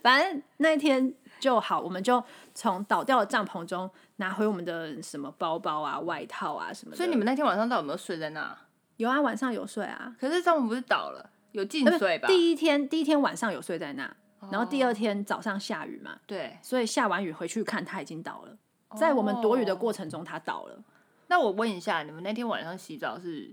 [0.03, 2.23] 反正那一天就好，我们就
[2.55, 6.97] 从倒掉的帐篷中拿回我们的什么包包啊、外套啊什么的。
[6.97, 8.57] 所以你们那天晚上到底有没有睡在那？
[8.97, 10.15] 有啊，晚上有睡啊。
[10.21, 12.29] 可是帐篷不是倒了，有进水吧？
[12.29, 14.11] 第一天第一天晚上有睡在那，
[14.51, 18.57] 然后第二天早上下雨嘛，对，所以下完雨回去看它已经倒了。
[18.97, 20.79] 在我们躲雨的过程中，它倒了。
[21.27, 23.53] 那我问一下，你们那天晚上洗澡是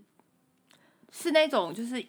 [1.12, 2.04] 是那种就是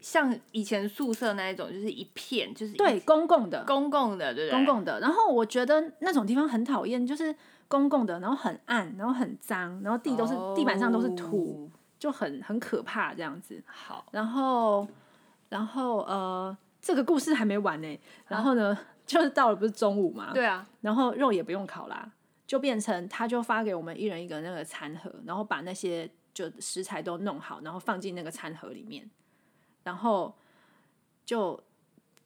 [0.00, 4.58] 像以前宿舍那一种，就是一片就是对，公共的，公共的，对不对？
[4.58, 5.00] 公共的。
[5.00, 7.34] 然后我觉得那种地方很讨厌，就是
[7.68, 13.62] 公共的，然后很暗，然后很脏，然后地都是、地板上都是土，哦就很很可怕这样子。
[13.64, 14.84] 好，然后，
[15.48, 18.00] 然后呃，这个故事还没完呢。
[18.26, 22.10] 然后呢，就是到了不是中午嘛，对啊，然后肉也不用烤啦，
[22.44, 29.10] 就变成他就发给我们一人一个那个餐盒，然后把那些就食材都弄好，然后放进那个餐盒里面，
[29.82, 30.34] 然后
[31.24, 31.62] 就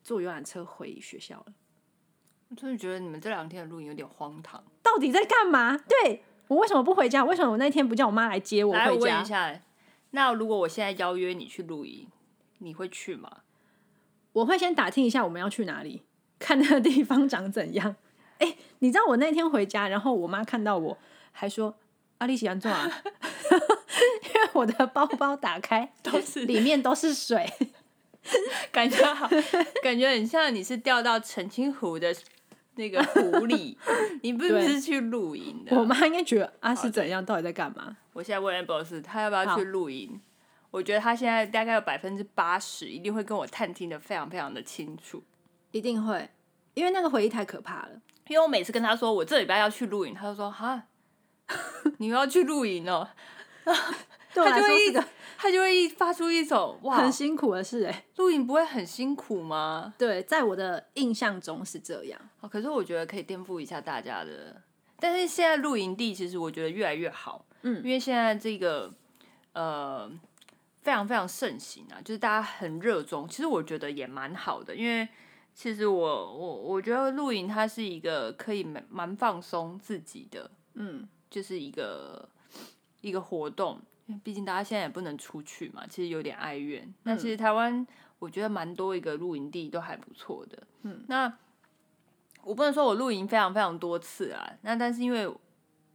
[0.02, 1.46] 坐游览车回学校了。
[2.48, 4.62] 我真的觉得你们这两天的录影有点荒唐。
[4.82, 5.76] 到底在干嘛？
[5.76, 7.24] 对我为什么不回家？
[7.24, 9.24] 为什么我那天不叫我妈来接我来，我回家问一？
[9.24, 9.60] 下，
[10.12, 12.06] 那如果我现在邀约你去露营，
[12.58, 13.38] 你会去吗？
[14.32, 16.04] 我会先打听一下我们要去哪里，
[16.38, 17.96] 看那个地方长怎样。
[18.38, 20.98] 哎、你知道我那天回家，然后我妈看到我，
[21.32, 21.74] 还说
[22.18, 22.88] ：“阿丽喜欢做啊？”
[24.28, 26.44] 因为我的包包打开都是。
[26.44, 27.46] 里面都是水，
[28.70, 29.28] 感觉好，
[29.82, 32.14] 感觉很像你是掉到澄清湖的
[32.74, 33.78] 那个湖里，
[34.22, 35.76] 你并不是去露营的。
[35.76, 37.96] 我妈应该觉得啊是怎样，到底在干嘛？
[38.12, 40.20] 我现在问 Amber 他要不要去露营？
[40.70, 45.22] 我觉得他现在大概有百分之八十一定会跟我探听的非常非常的清楚，
[45.70, 46.28] 一定会，
[46.74, 47.90] 因为那个回忆太可怕了。
[48.28, 50.82] 因为我每次跟他说我这礼拜要去露营，他就说哈，
[51.98, 53.09] 你又要去露营哦，
[54.35, 59.94] 对我来他就会一说是个他就会一发出一种哇很，辛苦的事哎、露营不会很辛苦吗？
[59.98, 62.20] 对，在我的印象中是这样。
[62.40, 64.62] 哦，可是我觉得可以颠覆一下大家的。
[64.98, 68.92] 但是现在露营地其实我觉得越来越好，嗯因为现在这个
[69.52, 70.11] 呃
[70.83, 73.29] 非常非常盛行啊，就是大家很热衷。
[73.29, 75.07] 其实我觉得也蛮好的，因为
[75.55, 82.29] 其实我我我觉得露营它是一个可以蛮蛮放松自己的，嗯，就是一个
[83.08, 83.80] 一个活动。
[84.06, 86.94] 因为毕竟大家现在也不能出去嘛，其实有点哀怨。
[87.02, 87.84] 那其实台湾
[88.20, 90.62] 我觉得蛮多一个露营地都还不错的。
[90.82, 91.36] 嗯，那
[92.44, 95.28] 我不能说我露营非常非常多次啊，那但是因为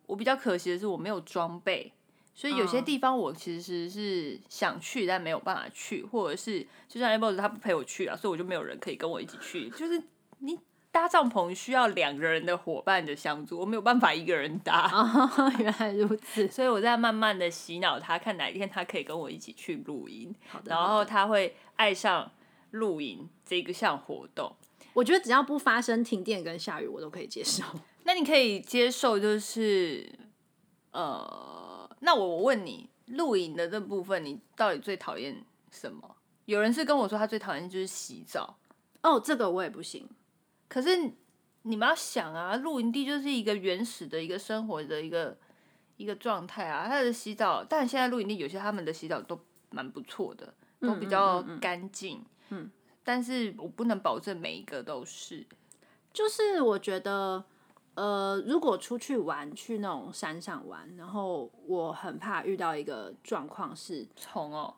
[0.08, 1.94] 我比较可惜的是我没有装备，
[2.36, 9.70] 所以有些嗯地方我其实是想去但没有办法去，或者是就像 a b o 他不陪我去啊，所以我就没有人可以跟我一起去。
[9.70, 10.04] 就是
[10.40, 10.60] 你
[11.02, 14.82] 搭帐篷需要两个人的伙伴的相助，我没有办法一个人搭。
[14.82, 16.48] 啊， 原来如此。
[16.48, 20.32] 所以我在慢慢的洗脑他，看哪一天他可以跟我一起去露营，
[20.66, 22.32] 然后他会爱上
[22.70, 24.56] 露营这个项活动。
[24.94, 27.64] 我觉得只要不发生停电跟下雨，我都可以接受。
[28.06, 30.08] 那你可以接受，就是
[30.92, 36.16] 呃，那我我问你，露营的这部分，你到底最讨厌什么？
[36.46, 38.56] 有人是跟我说他最讨厌就是洗澡，
[39.02, 40.08] 哦，这个我也不行。
[40.72, 40.98] 可是
[41.64, 45.38] 你们要想啊，露营地就是一个原始的一个生活的一个
[45.98, 49.38] 一个状态啊，他的洗澡，但现在露营地有些他们的洗澡都
[49.72, 52.72] 蛮不错的，都比较干净，嗯。
[53.04, 55.46] 但是我不能保证每一个都是，
[56.14, 57.44] 就是我觉得，
[57.96, 64.76] 呃，如果出去玩，去那种山上玩，然后我很怕遇到一个状况是，虫哦，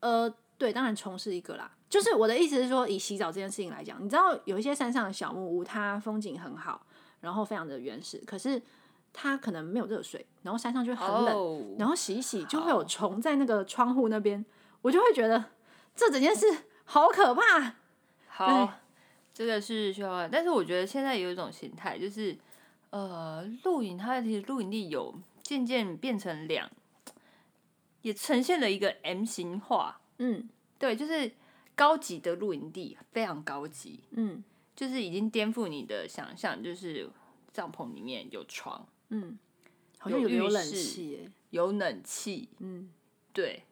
[0.00, 1.70] 呃，对，当然虫是一个啦。
[1.88, 6.84] 就是我的意思是说，以洗澡这件事情来讲，你知道有一些山上的小木屋，它风景很好，
[7.20, 8.60] 然后非常的原始，可是
[9.12, 14.44] 它可能没有热水，然后山上就会很冷，哦然后洗一洗就会有虫在那个窗户那边，
[14.82, 15.42] 我就会觉得
[15.96, 16.46] 这整件事
[16.84, 17.74] 好可怕。
[18.28, 18.72] 好，
[19.32, 22.36] 这个是需要，但是我觉得现在有一种形态，就是
[22.90, 26.70] 呃，露营它其实露营地有渐渐变成两，
[28.02, 30.48] 也呈现了一个 M 型化，嗯
[30.78, 31.32] 对，就是
[31.78, 34.42] 高级的露营地，非常高级，嗯。
[34.74, 37.08] 就是已经颠覆你的想象，就是
[37.52, 39.36] 帐篷里面有床，嗯，
[39.98, 41.28] 好像有有有冷气。
[41.50, 42.88] 有冷气，嗯。
[43.32, 43.62] 对，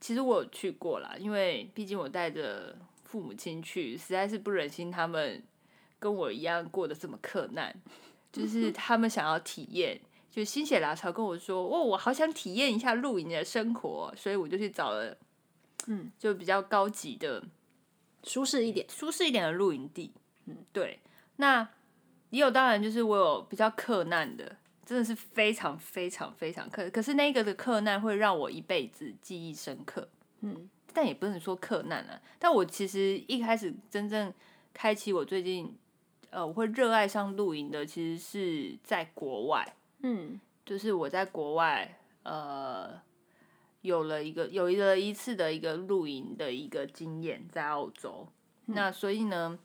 [0.00, 5.42] 其实我有去过啦，因为毕竟我带着父母亲去，实在是不忍心他们
[5.98, 7.74] 跟我一样过得这么困难，
[8.30, 9.98] 就是他们想要体验，
[10.30, 15.16] 就心血来潮跟我说，哦，我好想体验一下露营的生活，所以我就去找了，
[15.86, 17.42] 嗯，就比较高级的、
[18.22, 18.86] 舒适一点。
[18.88, 20.12] 舒适一点的露营地，
[20.46, 21.00] 嗯，对，
[21.36, 21.68] 那
[22.30, 24.56] 也有当然就是我有比较克难的。
[24.86, 30.06] 真的是非常非常非常克，可是那个的克难会让我一辈子记忆深刻。
[30.42, 32.20] 嗯但也不能说克难啊。
[32.38, 34.30] 但我其实一开始真正
[34.74, 35.74] 开启我最近，
[36.28, 39.66] 呃，我会热爱上露营的，其实是在国外，
[40.02, 43.00] 嗯就是我在国外，呃，
[43.84, 48.26] 有了一个有一个一次的一个露营的一个经验，在澳洲。
[48.64, 49.58] 那所以呢，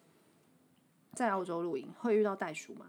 [1.13, 2.85] 在澳洲露营会遇到袋鼠吗？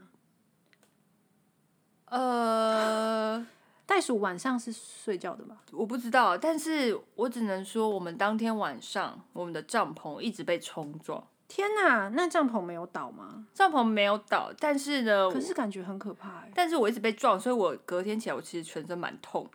[2.07, 3.47] 呃，
[3.87, 5.61] 袋鼠晚上是睡觉的吗？
[5.71, 13.47] 我不知道，但是我只能说，我们当天晚上我们的帐篷一直被冲撞，天哪，那帐篷没有倒吗？
[13.55, 16.51] 帐篷没有倒，但是呢，可是感觉很可怕哎。
[16.53, 19.49] 但是我一直被撞，所以我隔天起来我其实全身蛮痛。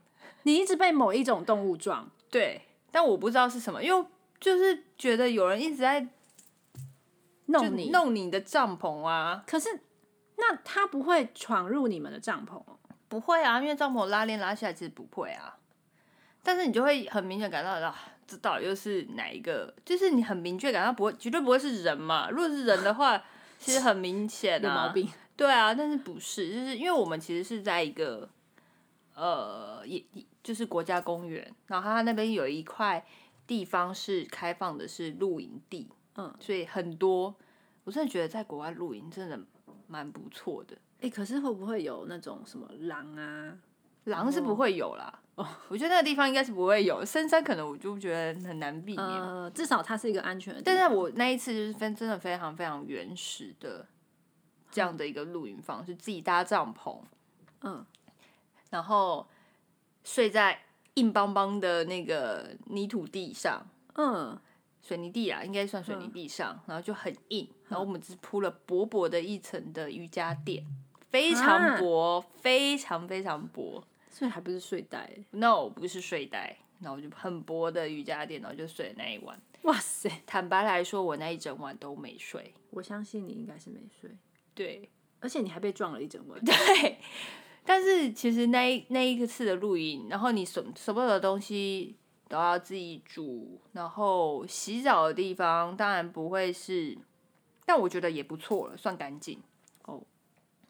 [0.46, 4.08] 你一直被某一种动物撞，对，但我不知道是什么，因为
[4.40, 6.08] 就是觉得有人一直在
[7.48, 7.90] 弄你。
[7.90, 9.70] 弄你的帐篷啊，可是
[10.38, 12.78] 那他不会闯入你们的帐篷哦？
[13.08, 15.58] 不会啊，因为帐篷拉链拉下来其实不会啊，
[16.44, 19.74] 但是你就会很明显感到啊，这到底又是哪一个？
[19.84, 22.30] 就是你很明确感到不会，绝对不会是人嘛。
[22.30, 23.20] 如果是人的话，
[23.58, 25.10] 其实很明显啊，有毛病。
[25.36, 26.54] 对啊，但是不是？
[26.54, 28.30] 就是因为我们其实是在一个
[29.16, 33.04] 呃，也也就是国家公园，然后它那边有一块
[33.48, 37.34] 地方是开放的，是露营地，嗯，所以很多，
[37.84, 39.40] 我真的觉得在国外露营真的
[39.88, 40.78] 蛮不错的。
[41.02, 43.58] 哎、可是会不会有那种什么狼啊？
[44.04, 49.04] 狼是不会有啦，哦，我觉得那个地方应该是不会有，深山可能我就觉得很难避免。
[49.04, 50.90] 呃，至少它是一个安全的地但方。
[50.92, 53.88] 是我那一次就是非真的非常非常原始的
[54.70, 57.00] 这样的一个露营方式，自己搭帐篷，
[57.62, 57.84] 嗯，
[58.70, 59.28] 然后
[60.06, 60.58] 睡在
[60.94, 64.40] 硬邦邦的那个泥土地上，嗯，
[64.82, 70.66] 水泥地啊，应该算水泥地上，然后就很硬，然后我们只铺了薄薄的一层的瑜伽垫，
[71.10, 73.84] 非常薄，非常非常薄。
[74.10, 75.12] 所以还不是睡袋。
[75.32, 79.38] No，不是睡袋，然后就很薄的瑜伽垫，然后就睡了那一晚。
[79.64, 80.10] 哇塞！
[80.26, 82.54] 坦白来说，我那一整晚都没睡。
[82.70, 84.10] 我相信你应该是没睡，
[84.54, 84.90] 对
[85.20, 86.40] 而且你还被撞了一整晚。
[86.46, 86.98] 对，
[87.66, 91.96] 但是其实那一那一次的露营，然后你所所有的东西
[92.28, 96.98] 都要自己煮，然后洗澡的地方当然不会是，
[97.66, 99.42] 但我觉得也不错了，算干净。
[99.86, 100.02] 哦。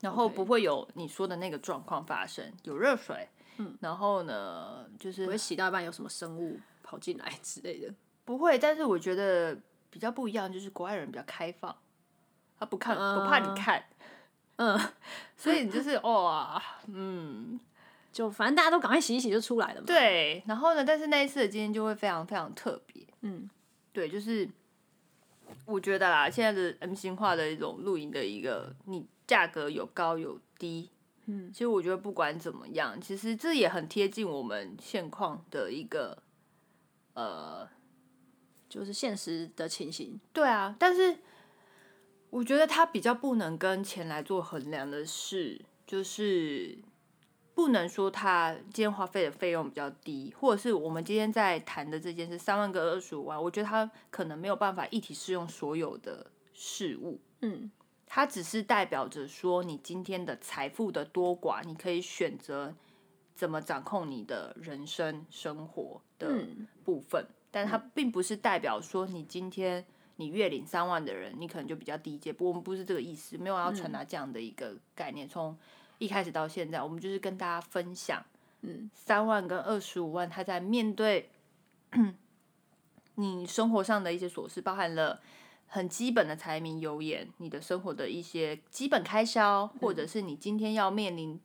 [0.01, 3.27] 然后不会有你说的那个状况发生，有热水，
[3.57, 7.91] 嗯，然后呢，就是不会洗到一半有什么生物跑进来之类的。
[8.25, 9.57] 不会，但是我觉得
[9.89, 11.75] 比较不一样，就是国外人比较开放，
[12.59, 13.94] 他不看、不怕你看，嗯，
[15.35, 17.59] 所以你就是哇，嗯，
[18.11, 20.43] 就反正大家都赶快洗一洗就出来了嘛。，对。
[20.47, 23.49] 然后呢，但是那一次的经验就会非常非常特别，嗯，
[23.91, 24.49] 对，就是
[25.65, 30.89] 我觉得啦，现在的 M 型化的一种露营的一个，你价格有高有低。
[31.27, 36.21] 嗯，其实我觉得不管怎么样，其实这也很贴近我们现况的一个，
[37.15, 37.67] 呃，
[38.69, 40.19] 就是现实的情形。
[40.31, 41.17] 对啊，但是
[42.35, 46.77] 我觉得它比较不能跟钱来做衡量的是，就是
[47.53, 57.21] 不能说它今天花费的费用比较低，或者是我们今天在谈的这件事三万个二十五万，我觉得它可能没有办法一体适用所有的事物。
[57.39, 57.71] 嗯。
[58.05, 62.75] 它只是代表着说，你今天的财富的多寡，你可以选择
[63.33, 66.67] 怎么掌控你的人生生活的嗯。
[66.83, 69.85] 部分，但它并不是代表说你今天
[70.17, 72.31] 你月领三万的人，你可能就比较低阶。
[72.31, 75.27] 不，我们不是这个意思，没有要传达这样的一个概念。
[75.27, 75.57] 从
[75.97, 78.23] 一开始到现在，我们就是跟大家分享，
[78.61, 81.29] 嗯，三万跟二十五万，他在面对
[83.15, 85.21] 你生活上的一些琐事，包含了
[85.67, 91.39] 很基本的柴米油盐，你的生活的一些基本开销，或者是你今天要面临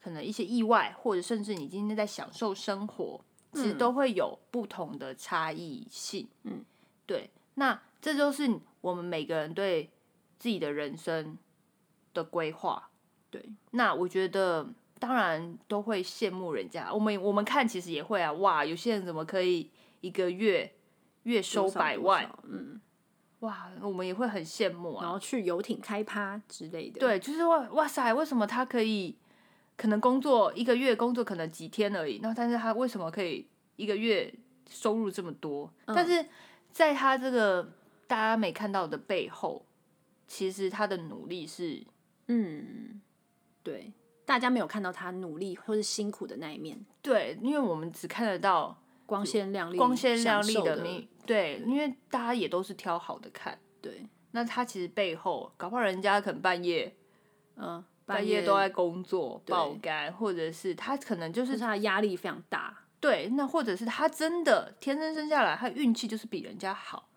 [0.00, 3.20] 可能一些意外，或者甚至你今天在享受生活，
[3.52, 6.28] 其实都会有不同的差异性。
[6.44, 6.64] 嗯，
[7.06, 8.48] 对，那这就是
[8.82, 9.90] 我们每个人对
[10.38, 11.36] 自己的人生
[12.14, 12.88] 的规划。
[13.30, 14.64] 对，那我觉得
[15.00, 20.72] 当然都会羡慕人家，我们我们看其实也会啊，哇，有些人怎么可以一个月
[21.24, 22.22] 月收多少多百万？
[22.22, 22.80] 少嗯，
[23.40, 25.02] 哇，我们也会很羡慕啊。
[25.02, 29.16] 然后去游艇开趴之类的。，对，就是哇哇塞，为什么他可以
[29.76, 34.32] 可能工作一个月工作可能几天而已，那但是他为什么可以一个月
[34.70, 35.68] 收入这么多？
[35.86, 36.24] 但是
[36.70, 37.68] 在他这个
[38.06, 39.64] 大家没看到的背后，
[40.26, 41.84] 其实他的努力是
[42.28, 43.00] 嗯，
[43.62, 43.92] 对，
[44.24, 50.82] 大家没有看到他努力或是辛苦的那一面，对，因为我们只看得到光鲜亮丽、光鲜亮丽的的。
[50.82, 53.58] 面，对，因为大家也都是挑好的看。
[53.80, 56.94] 对，那他其实背后，搞不好人家可能半夜
[57.56, 62.76] 嗯，半夜都在工作爆肝，或者是他可能就就是是他的压力非常大。
[62.98, 67.08] 对，那或者是他真的天生生下来，他运气就是比人家好，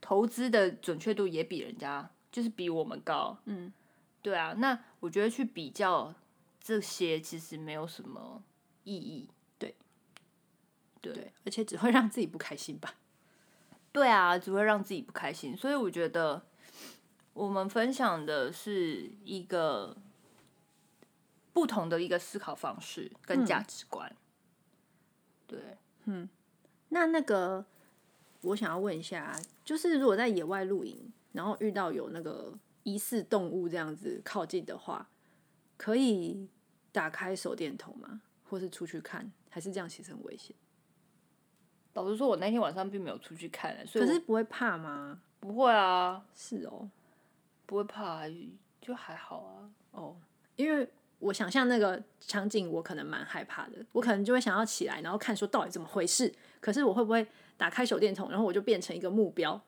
[0.00, 3.72] 投资的准确度也比人家就是比我们高，嗯，
[4.22, 6.14] 对啊，那我觉得去比较
[6.60, 8.42] 这些其实没有什么
[8.84, 9.74] 意义，对，
[11.00, 12.94] 对对，而且只会让自己不开心吧。
[13.92, 16.44] 对啊，只会让自己不开心，所以我觉得
[17.32, 19.96] 我们分享的是一个
[21.52, 24.14] 不同的一个思考方式跟价值观，
[25.46, 25.78] 对。
[26.06, 26.28] 嗯
[26.90, 27.64] 那那个，
[28.44, 29.34] 我想要问一下，
[29.64, 35.08] 就是如果在野外露营，然后遇到有那个疑似动物这样子靠近的话，
[35.76, 36.48] 可以
[36.92, 38.20] 打开手电筒吗？
[38.48, 39.32] 或是出去看？
[39.48, 40.54] 还是这样其实很危险？
[41.94, 45.20] 老实说，我那天晚上并没有出去看，所以可是不会怕吗？
[45.40, 46.90] 不会啊，是哦，
[47.66, 48.22] 不会怕，
[48.80, 49.70] 就还好啊。
[49.92, 50.16] 哦，
[50.56, 50.88] 因为
[51.18, 56.32] 我想象那个场景，我可能蛮害怕的，我可能就会想要起来，然后看说到底怎么回事。
[56.60, 59.60] 可是我会不会打开手电筒，然后我就变成一个目标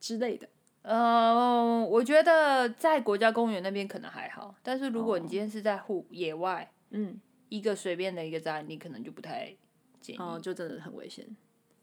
[0.00, 0.48] 之类的？
[0.82, 7.18] 呃，我觉得在国家公园那边可能还好，但是如果你今天是在户野外，嗯，
[7.48, 9.54] 一个随便的一个栅栏，你可能就不太
[10.00, 10.18] 建议。
[10.18, 11.26] 哦，就真的很危险。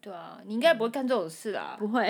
[0.00, 1.74] 对啊，你应该不会干这种事啊。
[1.78, 2.08] 不会，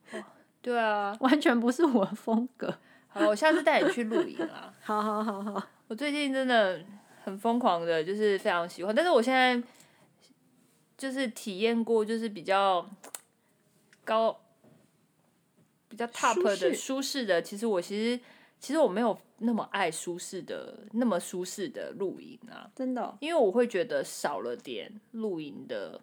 [0.62, 2.78] 对啊，完全不是我的风格。
[3.08, 4.72] 好，我下次带你去露营啊。
[4.80, 6.82] 好好好好，我最近真的
[7.22, 9.62] 很疯狂的，就是非常喜欢，但是我现在
[10.96, 12.88] 就是体验过，就是比较
[14.02, 14.40] 高、
[15.90, 17.42] 比较 top 的舒适的。
[17.42, 18.18] 其实我其实
[18.58, 26.00] 其实我没有那么爱舒适的那么舒适的露营啊，真的哦因为我会觉得少了点露营的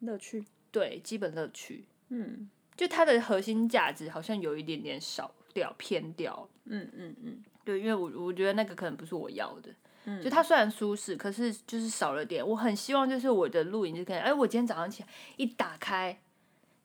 [0.00, 0.44] 乐趣。
[0.72, 6.48] 对基本乐趣，嗯就它的核心价值好像有一点点少掉偏掉。
[6.64, 9.70] 嗯嗯嗯，对，因为我我觉得那个可能不是我要的。
[10.04, 12.46] 嗯，就它虽然舒适，可是就是少了点。
[12.46, 16.18] 我很希望就是我的露营就可以，哎，我今天早上起来一打开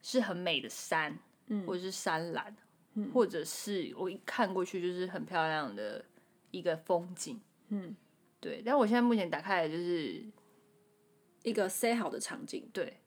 [0.01, 1.17] 是很美的山，
[1.47, 2.55] 嗯，或者是山岚，
[2.95, 6.03] 嗯，或者是我一看过去就是很漂亮的
[6.51, 7.95] 一个风景，嗯，
[8.41, 8.61] 对。
[8.65, 10.21] 但我现在目前打开的就是
[11.43, 12.97] 一个 say 好的场景，对，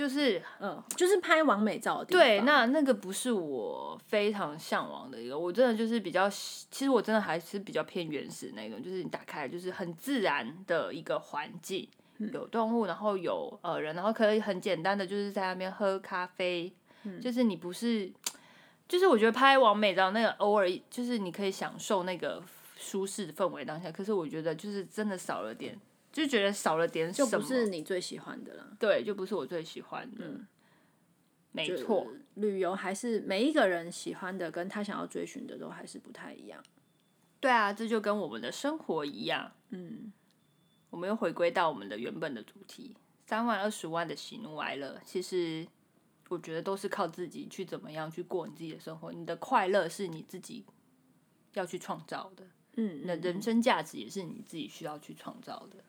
[0.00, 2.22] 就是嗯，就是拍完美照的地方。
[2.22, 11.86] 对，那那个不是我非常向往的一个，我真的就是比较，其实我真的还是比较偏原始那种，就是你打开就是很自然的一个环境，
[12.32, 16.72] 有动物，然后有呃人，然后可以很简单的就是在那边喝咖啡，
[17.20, 18.10] 就是你不是，
[18.88, 22.42] 就是我觉得拍完美照那个偶尔就是你可以享受那个
[22.78, 25.78] 舒适的氛围当下，可是我觉得就是真的少了点，
[26.12, 28.76] 就觉得少了点什么，就不是你最喜欢的了。
[28.78, 30.40] 对，就不是我最喜欢的，
[31.52, 32.06] 没错。
[32.34, 36.62] 旅游还是每一个人喜欢的，跟他想要追寻的都还是不太一样。
[37.38, 40.12] 对啊，这就跟我们的生活一样，嗯，
[40.90, 42.96] 我们又回归到我们的原本的主题，
[43.26, 45.66] 三万二十万的喜怒哀乐，其实
[46.28, 50.64] 我觉得都是靠自己去怎么样去过你自己的生活，你的快乐是你自己
[51.54, 52.44] 要去创造的，
[52.76, 55.82] 嗯你的人生价值也是你自己需要去创造的。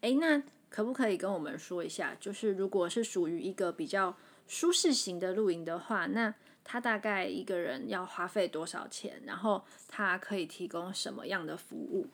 [0.00, 4.16] 哎，那可不可以跟我们说一下，就是如果是属于一个比较
[4.48, 6.34] 舒适型的露营的话，那
[6.64, 9.20] 它大概一个人要花费多少钱？
[9.26, 12.06] 然后它可以提供什么样的服务？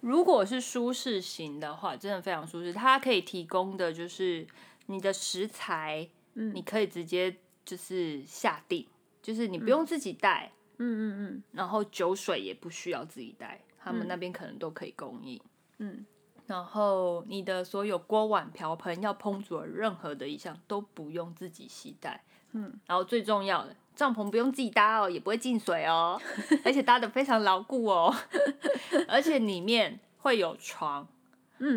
[0.00, 2.72] 如果是舒适型的话，真的非常舒适。
[2.72, 4.46] 它可以提供的就是
[4.86, 8.86] 你的食材，嗯，你可以直接就是下定，
[9.22, 15.38] 就是你不用自己带，嗯嗯嗯然后酒水也不需要自己带，他们那边可能都可以供应。
[15.78, 16.06] 嗯，
[16.50, 26.20] 然后你的所有锅碗瓢盆要烹煮的任何的一项都不用自己携带，嗯，然后最重要的，帐篷不用自己搭哦，也不会进水哦，
[26.64, 28.12] 而且搭的非常牢固哦，
[29.06, 31.06] 而且里面会有床，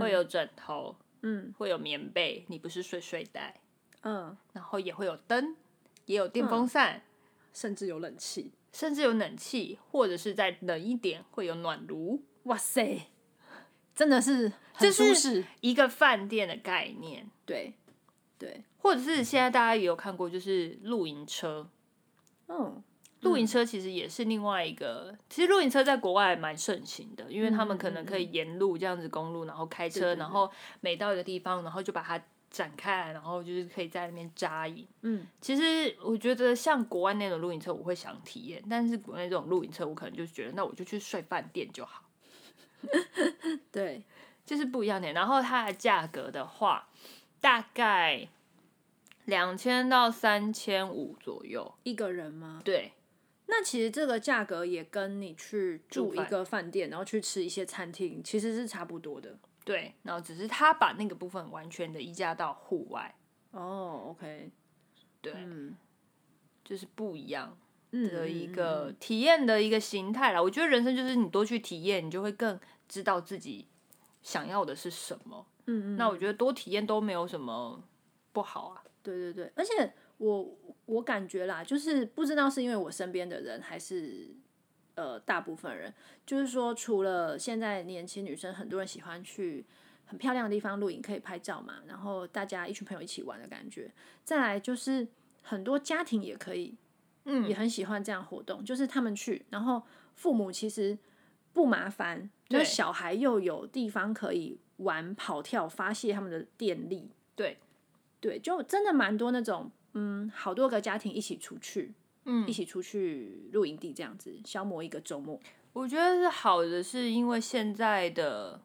[0.02, 1.54] 会有枕头，嗯。
[1.60, 3.62] 会有棉被，你不是睡睡袋，
[4.02, 5.56] 嗯，然后也会有灯，
[6.08, 7.04] 也有电风扇，
[7.54, 8.52] 甚至有冷气。
[8.72, 13.06] 甚至有冷气，或者是再冷一点会有暖炉，哇塞，
[13.96, 15.46] 真的是很这是舒适。
[15.62, 17.30] 一个饭店的概念。
[17.46, 17.74] 对
[18.38, 21.68] 对，或者是现在大家也有看过，就是露营车。
[22.48, 22.84] 嗯，
[23.22, 34.86] 露营车其实也是另外一个，其实露营车在国外蛮盛行的，因为他们可能可以沿路这样子公路，然后开车，然后每到一个地方，然后就把它展开来，然后就是可以在那边扎营。
[35.02, 42.04] 嗯，其实我觉得像国外那种露营车，我会想体验，但是国内这种露营车，我可能就觉得那我就去睡饭店就好，
[43.72, 44.04] 对，
[44.46, 45.12] 就是不一样的。
[45.14, 46.90] 然后它的价格的话，
[47.40, 48.28] 大概
[49.26, 51.74] 两千到三千五左右。
[51.84, 52.62] 一个人吗？
[52.64, 52.94] 对，
[53.48, 59.38] 那其实这个价格也跟你去住一个饭店，然后去吃一些餐厅，其实是差不多的。
[59.66, 63.16] 对，然后只是他把那个部分完全的移嫁到户外，
[63.52, 64.52] 哦，OK，
[65.22, 65.74] 对，嗯
[66.66, 67.58] 就是不一样
[67.92, 70.42] 嗯的一嗯个嗯体验的一个形态啦。
[70.42, 72.60] 我觉得人生就是你多去体验，你就会更
[72.94, 73.68] 知道自己
[74.22, 75.48] 想要的是什么。
[75.66, 77.84] 嗯嗯，那我觉得多体验都没有什么
[78.32, 78.84] 不好啊。
[79.02, 84.30] 对对对，而且我我感觉啦，就是不知道是因为我身边的人，还是
[84.94, 85.92] 呃大部分人，
[86.24, 89.66] 就是说，除了现在年轻女生，很多人喜欢去
[90.06, 93.92] 很漂亮的地方露营，可以拍照嘛，然后大家一群朋友一起玩的感觉。
[94.24, 95.08] 再来就是
[95.42, 96.78] 很多家庭也可以，
[97.26, 99.82] 嗯也很喜欢这样活动，就是他们去，然后
[100.14, 100.98] 父母其实
[101.52, 107.10] 不麻烦，那对小孩又有地方可以玩、跑跳、发泄他们的电力。
[107.36, 107.58] 对，
[108.20, 111.94] 对，就真的蛮多那种，嗯，好多个家庭一起出去，
[112.26, 115.40] 嗯一起出去露营地这样子，消磨一个周末。
[115.74, 118.62] 我觉得是好的，是因为现在的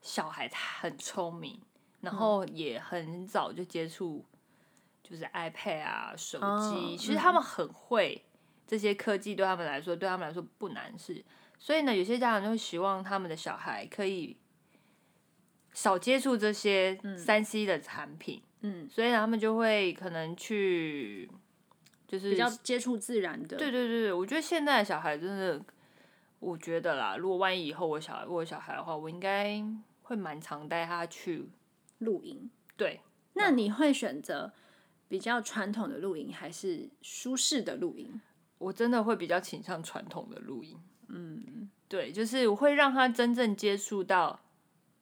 [0.00, 1.60] 小孩他很聪明，
[2.00, 4.24] 然后也很早就接触，
[5.02, 8.24] 就是 iPad 啊、手机，哦其实他们很会
[8.66, 11.22] 这些科技，对他们来说，对他们来说不难事。
[11.62, 14.36] 所以呢，有些家长就会希望他们的小孩可以
[15.72, 21.30] 少接触这些三 C 的产品，嗯，所以呢，他们就会可能去，
[22.08, 23.56] 就是比较接触自然的。
[23.56, 25.64] 对对对对，我觉得现在的小孩真的，
[26.40, 29.64] 我觉得啦，如果万一以后我小孩我有小孩的话，我应该
[30.02, 31.48] 会蛮常带他去。
[31.98, 32.50] 露营。
[32.76, 33.00] 对，
[33.34, 34.52] 那你会选择
[35.06, 38.20] 比较传统的露营，还是舒适的露营？
[38.58, 40.76] 我真的会比较倾向传统的露营。
[41.12, 44.40] 嗯，对，就是我会让他真正接触到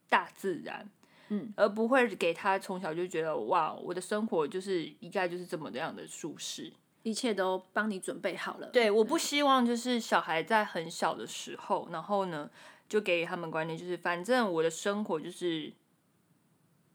[0.08, 0.88] 大自然，
[1.28, 6.72] 嗯，而不会给他从小就觉得哇，我的生活就是一概就是这么样的舒适。
[7.02, 8.66] 一切都帮你准备好了。
[8.68, 12.50] 对，我不希望就是小孩在很小的时候，然后呢，
[12.88, 15.72] 就给他们观念，就是反正我的生活就是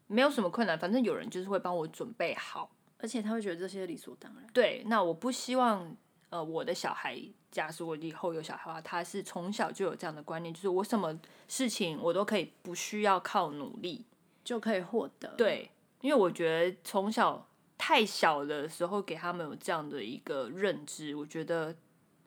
[0.06, 2.70] 没有什么困难，反正有人就是会帮我准备好。
[2.98, 4.46] 而且他会觉得这些理所当然。
[4.52, 5.94] 对，那我不希望
[6.30, 7.20] 呃我的小孩，
[7.50, 11.18] 假使我以后有小孩的话，他是从小就有这样的观念，就是我什么
[11.48, 14.04] 事情我都可以不需要靠努力。
[14.46, 15.68] 就可以获得。，对，
[16.00, 21.74] 因为我觉得从小太小的时候给他们有这样的一个认知，我觉得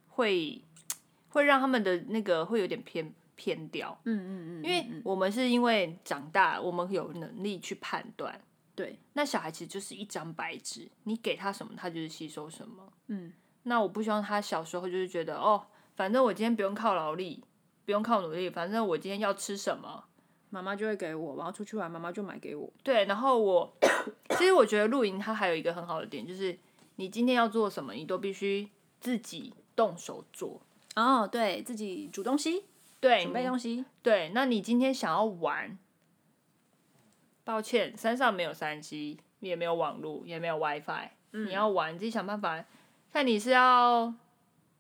[0.10, 0.62] 会
[1.30, 3.98] 会让他们的那个会有点偏偏掉。
[4.04, 8.38] 嗯嗯嗯，因为我们是因为长大，我们有能力去判断。
[8.76, 12.92] 对，那小孩其实就是一张白纸，你给他什么，他就是吸收什么。
[13.08, 13.32] 嗯，
[13.64, 17.44] 那我不希望他小时候就是觉得哦，反正我今天不用靠劳力，
[17.86, 20.06] 不用靠努力，反正我今天要吃什么，
[20.50, 22.72] 妈妈就会给我，然后出去玩，妈妈就买给我。
[22.84, 23.74] 对，然后我
[24.38, 26.58] 其实我觉得露营它还有一个很好的点，就是
[26.96, 30.62] 你今天要做什么，你都必须自己动手做。
[30.96, 32.66] 哦，对自己煮东西，
[33.00, 33.86] 对，准备东西。
[34.02, 35.78] 对，那你今天想要玩，
[37.44, 42.66] 抱歉，山上没有三 G，也没有网络，也没有 WiFi，、你嗯要玩，自己想办法。
[43.12, 44.14] 看你是要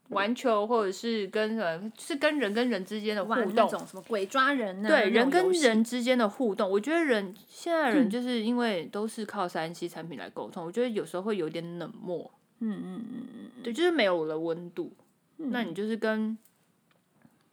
[0.10, 14.92] 玩球，或者是跟什么，是跟人跟人之间的互玩那动，种什么鬼抓人啊，对人跟游戏人之间的互动，我觉得人现在嗯人就是因为都是靠三 C 产品来沟通，我觉得有时候会有点冷漠，嗯嗯嗯嗯，对，就是没有了温度。
[15.38, 16.38] 那你就是跟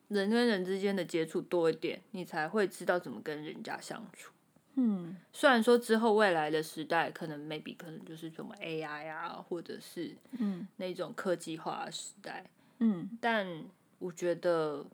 [0.09, 4.33] 人跟人之间的接触多一点，你才会知道怎么跟人家相处。
[4.79, 12.45] 嗯，虽然说之后未来的时代可能 maybe 可能就是什么 AI 啊，或者是嗯那种科技化的时代，
[12.79, 13.65] 嗯，但
[13.99, 14.85] 我觉得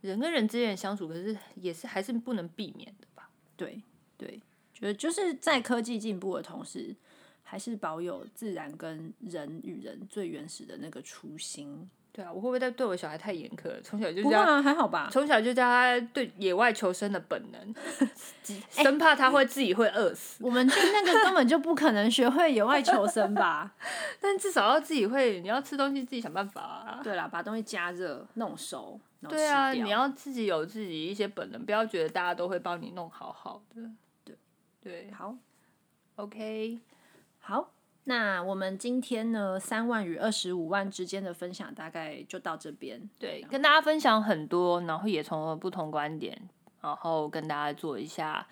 [0.00, 3.28] 人跟人之间的相处，可是也是还是不能避免的吧。
[3.56, 3.82] 对
[4.16, 4.40] 对，
[4.72, 6.96] 觉得就是在科技进步的同时，
[7.42, 11.90] 还是保有自然跟人与人最原始的那个初心。
[12.12, 13.80] 对啊，我会不会在对我小孩太严苛了？
[13.82, 15.08] 从小就不会这样，啊，还好吧。
[15.12, 17.74] 从小就教他对野外求生的本能，
[18.70, 20.42] 生怕他会自己会饿死。
[20.44, 23.72] 我们去那个根本就不可能学会野外求生吧？
[24.20, 27.00] 但至少要自己会，你要吃东西自己想办法啊。
[27.02, 28.98] 对啦，把东西加热弄熟，
[29.28, 33.82] 对啊，你要自己有自己一些本能，不要觉得大家都会帮你弄好好的。
[34.24, 34.36] 对
[34.82, 35.34] 对好。
[36.16, 36.78] ，OK，
[37.38, 37.70] 好，
[38.04, 43.08] 那我们今天呢，三万与二十五万之间的分享大概就到这边。
[43.18, 46.48] 对，跟大家分享很多，然后也从不同观点，
[46.80, 48.46] 然后跟大家做一下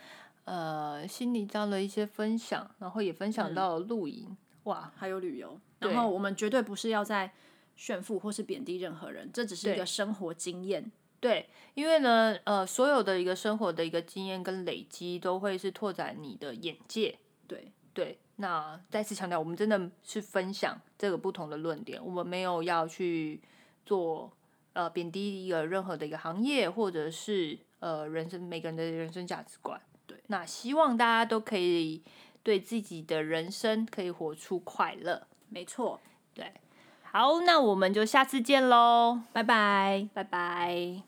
[0.44, 7.32] 呃心理上的一些分享，然后也分享到了露营，哇，还有旅游，然后我们绝对不是要在
[7.74, 10.92] 炫富或是贬低任何人，这只是一个生活经验。
[11.20, 17.18] 对，因为呢，呃，所有的一个生活的一个经验跟累积，都会是拓展你的眼界。
[17.48, 23.40] 对，对，那再次强调，我们真的是分享这个不同的论点，我们没有要去
[23.84, 24.32] 做
[24.74, 29.80] 呃贬低一个任何的一个行业，或者是呃人生每个人的人生价值观。
[30.06, 32.02] 对，那希望大家都可以
[32.42, 35.26] 对自己的人生可以活出快乐。
[35.48, 36.00] 没错。
[36.32, 36.52] 对，
[37.02, 40.08] 好，那我们就下次见喽，拜拜。
[40.14, 41.07] 拜拜。